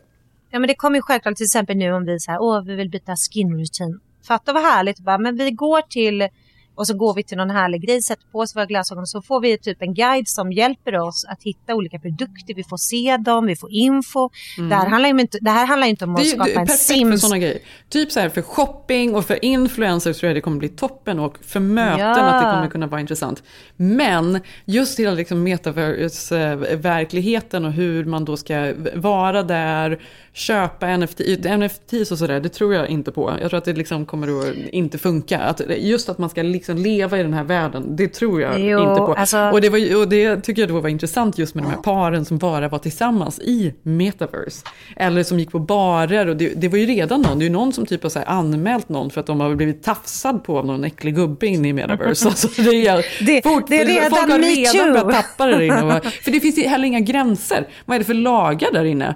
[0.52, 2.76] Ja men det kommer ju självklart till exempel nu om vi så här, åh vi
[2.76, 4.00] vill byta skin routine.
[4.28, 6.28] Fatta vad härligt, bara, men vi går till
[6.76, 9.22] och så går vi till någon härlig grej, sätter på oss våra glasögon och så
[9.22, 12.54] får vi typ en guide som hjälper oss att hitta olika produkter.
[12.54, 14.30] Vi får se dem, vi får info.
[14.58, 14.70] Mm.
[14.70, 16.36] Det, här handlar ju inte, det här handlar inte om Det att är ju det
[16.38, 17.22] skapa är en perfekt för Sims.
[17.22, 17.60] sådana grejer.
[17.90, 21.38] Typ så här för shopping och för influencers tror jag det kommer bli toppen och
[21.46, 22.26] för möten Ja.
[22.26, 23.44] att det kommer kunna vara intressant.
[23.76, 30.00] Men just hela liksom metaverse-verkligheten och hur man då ska vara där,
[30.34, 31.20] köpa NFT,
[31.58, 33.38] NFTs och sådär, det tror jag inte på.
[33.42, 35.40] Jag tror att det liksom kommer att inte funka.
[35.40, 38.80] Att, just att man ska liksom leva i den här världen, det tror jag Jo,
[38.80, 39.14] inte på.
[39.14, 41.78] alltså- Och, det var, och det tycker jag då var intressant just med de här
[41.78, 44.66] paren som bara var tillsammans i metaverse.
[44.96, 47.54] Eller som gick på barer och det, det var ju redan någon, det är ju
[47.54, 50.58] någon som typ har så här anmält någon för att de har blivit tafsad på
[50.60, 52.26] av någon äcklig gubbe inne i metaverse.
[52.32, 55.62] Alltså det är, Det- fort, det är redan folk har redan börjat tappa det där
[55.62, 56.02] inne.
[56.24, 57.68] För det finns heller inga gränser.
[57.86, 59.16] Vad är det för lagar där inne?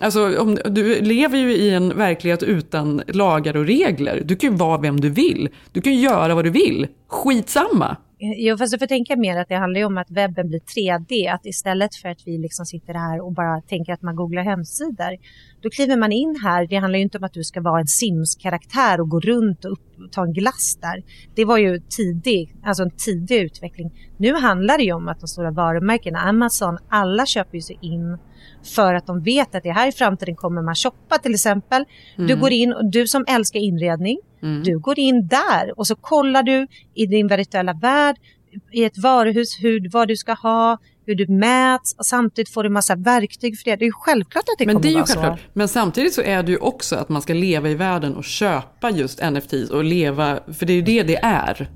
[0.00, 4.22] Alltså, om, du lever ju i en verklighet utan lagar och regler.
[4.24, 5.48] Du kan ju vara vem du vill.
[5.72, 6.86] Du kan ju göra vad du vill.
[7.08, 7.96] Skitsamma.
[8.18, 10.60] Eh, jo, fast du får tänka mer att det handlar ju om att webben blir
[10.60, 11.34] 3D.
[11.34, 15.16] Att istället för att vi liksom sitter här och bara tänker att man googlar hemsidor.
[15.62, 16.66] Då kliver man in här.
[16.66, 19.72] Det handlar ju inte om att du ska vara en Sims-karaktär och gå runt och
[19.72, 21.02] upp, ta en glass där.
[21.34, 23.90] Det var ju tidig, alltså en tidig utveckling.
[24.16, 28.18] Nu handlar det ju om att de stora varumärkena, Amazon, alla köper ju sig in
[28.64, 31.84] för att de vet att det här i framtiden kommer man shoppa till exempel.
[32.16, 32.40] Du Mm.
[32.40, 34.62] går in och du som älskar inredning, Mm.
[34.62, 38.16] du går in där och så kollar du i din virtuella värld
[38.72, 42.68] i ett varuhus hur, vad du ska ha, hur du mäts och samtidigt får du
[42.68, 43.76] massa verktyg för det.
[43.76, 45.38] Det är ju självklart att det Men kommer det är ju vara självklart.
[45.40, 45.44] så.
[45.52, 48.90] Men samtidigt så är det ju också att man ska leva i världen och köpa
[48.90, 51.68] just NFTs och leva, för det är ju det det är.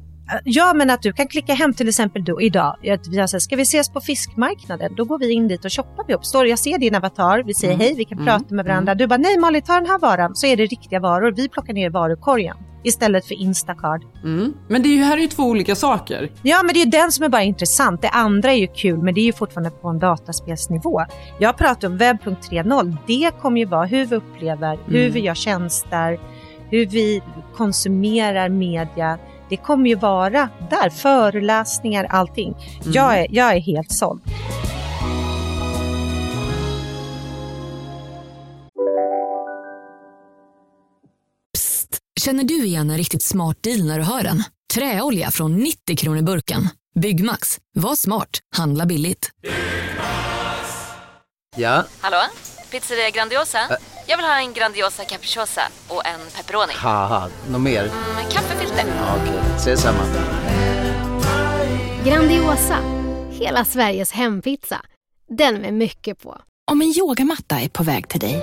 [0.45, 2.77] Ja, men att du kan klicka hem till exempel då idag.
[2.85, 4.95] Har sagt, ska vi ses på fiskmarknaden?
[4.97, 6.25] Då går vi in dit och shoppar vi upp.
[6.25, 7.87] Står jag ser din avatar, vi säger Mm.
[7.87, 8.27] hej, vi kan Mm.
[8.27, 8.95] prata med varandra.
[8.95, 10.35] Du bara, nej Molly, ta den här varan.
[10.37, 11.33] Så är det riktiga varor.
[11.33, 14.03] Vi plockar ner varukorgen istället för Instacard.
[14.25, 14.53] Mm.
[14.69, 16.31] Men det är ju, här är ju två olika saker.
[16.43, 18.03] Ja, men det är ju den som är bara intressant.
[18.03, 21.05] Det andra är ju kul, men det är ju fortfarande på en dataspelsnivå.
[21.41, 22.97] Jag pratar om webb.3.0.
[23.07, 25.13] Det kommer ju vara hur vi upplever, hur Mm.
[25.13, 26.21] vi gör tjänster,
[26.71, 27.23] hur vi
[27.57, 29.19] konsumerar media.
[29.49, 32.49] Det kommer ju vara där, föreläsningar, allting.
[32.49, 32.93] Mm.
[32.93, 34.23] Jag, är, jag är helt såld.
[41.55, 41.99] Psst!
[42.21, 44.45] Känner du igen en riktigt smart deal när du hör den?
[44.75, 46.69] Träolja från 90 kronor burken.
[46.95, 49.31] Byggmax, var smart, handla billigt.
[51.57, 51.85] Ja?
[52.01, 52.19] Hallå?
[52.71, 53.59] Pizzeria Grandiosa?
[53.59, 53.77] Ä
[54.11, 56.73] jag vill ha en Grandiosa capriciosa och en pepperoni.
[56.77, 57.83] haha, något mer?
[58.15, 58.85] Med kaffefilter.
[58.99, 59.99] Ja, Okej, ses samma.
[62.05, 62.79] Grandiosa,
[63.31, 64.81] hela Sveriges hempizza.
[65.29, 66.41] Den med mycket på.
[66.71, 68.43] Om en yogamatta är på väg till dig,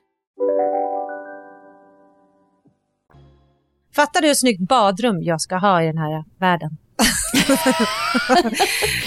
[3.95, 6.77] Fattar du hur snyggt badrum jag ska ha i den här världen?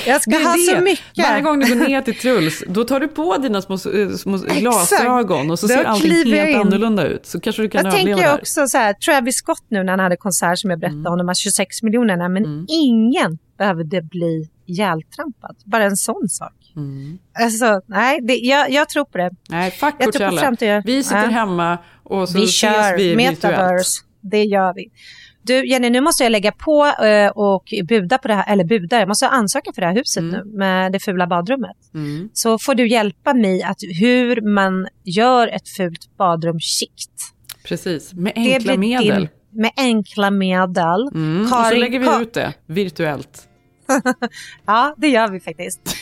[0.06, 0.58] jag ska ha det.
[0.76, 1.24] så mycket.
[1.28, 4.36] Varje gång du går ner till Truls, då tar du på dina små, eh, små
[4.36, 6.60] glasögon och så Då ser allting jag helt in.
[6.60, 7.26] annorlunda ut.
[7.26, 8.38] Så kanske du kan Jag överleva tänker där.
[8.40, 11.12] också så här, Travis Scott nu när han hade konsert som jag berättade Mm.
[11.12, 15.56] om, de här 26 miljonerna, men ingen behövde bli ihjältrampad.
[15.64, 16.52] Bara en sån sak.
[17.40, 19.30] Alltså, nej, det, jag, jag tror på det.
[19.48, 20.82] Nej, fuck jag tror på framtiden.
[20.86, 21.28] Vi sitter Ja.
[21.28, 23.42] hemma och så vi ses kör vi virtuellt.
[23.42, 24.00] metaverse.
[24.30, 24.90] Det gör vi.
[25.42, 28.98] Du Jenny, nu måste jag lägga på eh, och buda på det här, eller buda,
[28.98, 31.76] jag måste ansöka för det här huset nu med det fula badrummet.
[31.94, 32.28] Mm.
[32.32, 37.10] Så får du hjälpa mig att hur man gör ett fult badrum chict.
[37.64, 39.20] Precis, med enkla medel.
[39.20, 41.08] Din, med enkla medel.
[41.14, 41.42] Mm.
[41.42, 43.48] och så Karin- lägger vi ut det virtuellt.
[44.66, 45.80] ja, det gör vi faktiskt.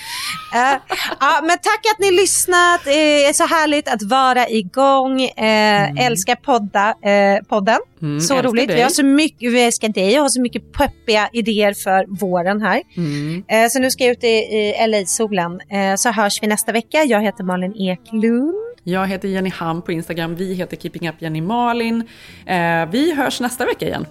[0.55, 0.79] Eh,
[1.21, 2.81] ja, men tack att ni lyssnat.
[2.85, 5.21] Det är så härligt att vara igång.
[5.21, 7.79] Uh, Älskar podda, eh, podden.
[8.03, 8.69] Mm, så roligt.
[8.69, 8.77] dig.
[8.77, 10.13] Vi har så mycket, vi älskar dig.
[10.13, 12.83] Jag har så mycket peppiga idéer för våren här.
[12.97, 13.45] Mm.
[13.49, 15.61] Eh, så nu ska jag ut i, i LA-solen.
[15.71, 17.05] Eh, så hörs vi nästa vecka.
[17.05, 18.55] Jag heter Malin Eklund.
[18.85, 20.35] Jag heter Jenny Ham på Instagram.
[20.35, 22.09] Vi heter Keeping Up Jenny Malin.
[22.47, 24.07] Eh, vi hörs nästa vecka igen.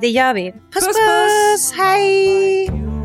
[0.00, 0.52] Det gör vi.
[0.52, 0.96] Puss puss!
[0.96, 1.72] puss.
[1.78, 3.03] Hej!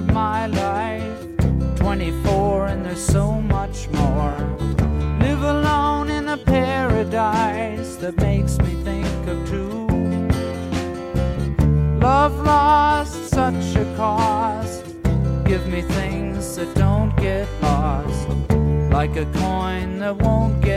[0.00, 1.36] At my life.
[1.76, 4.36] 24 and there's so much more.
[5.20, 9.86] Live alone in a paradise that makes me think of two.
[11.98, 14.84] Love lost, such a cost.
[15.44, 18.28] Give me things that don't get lost.
[18.98, 20.69] Like a coin that won't get.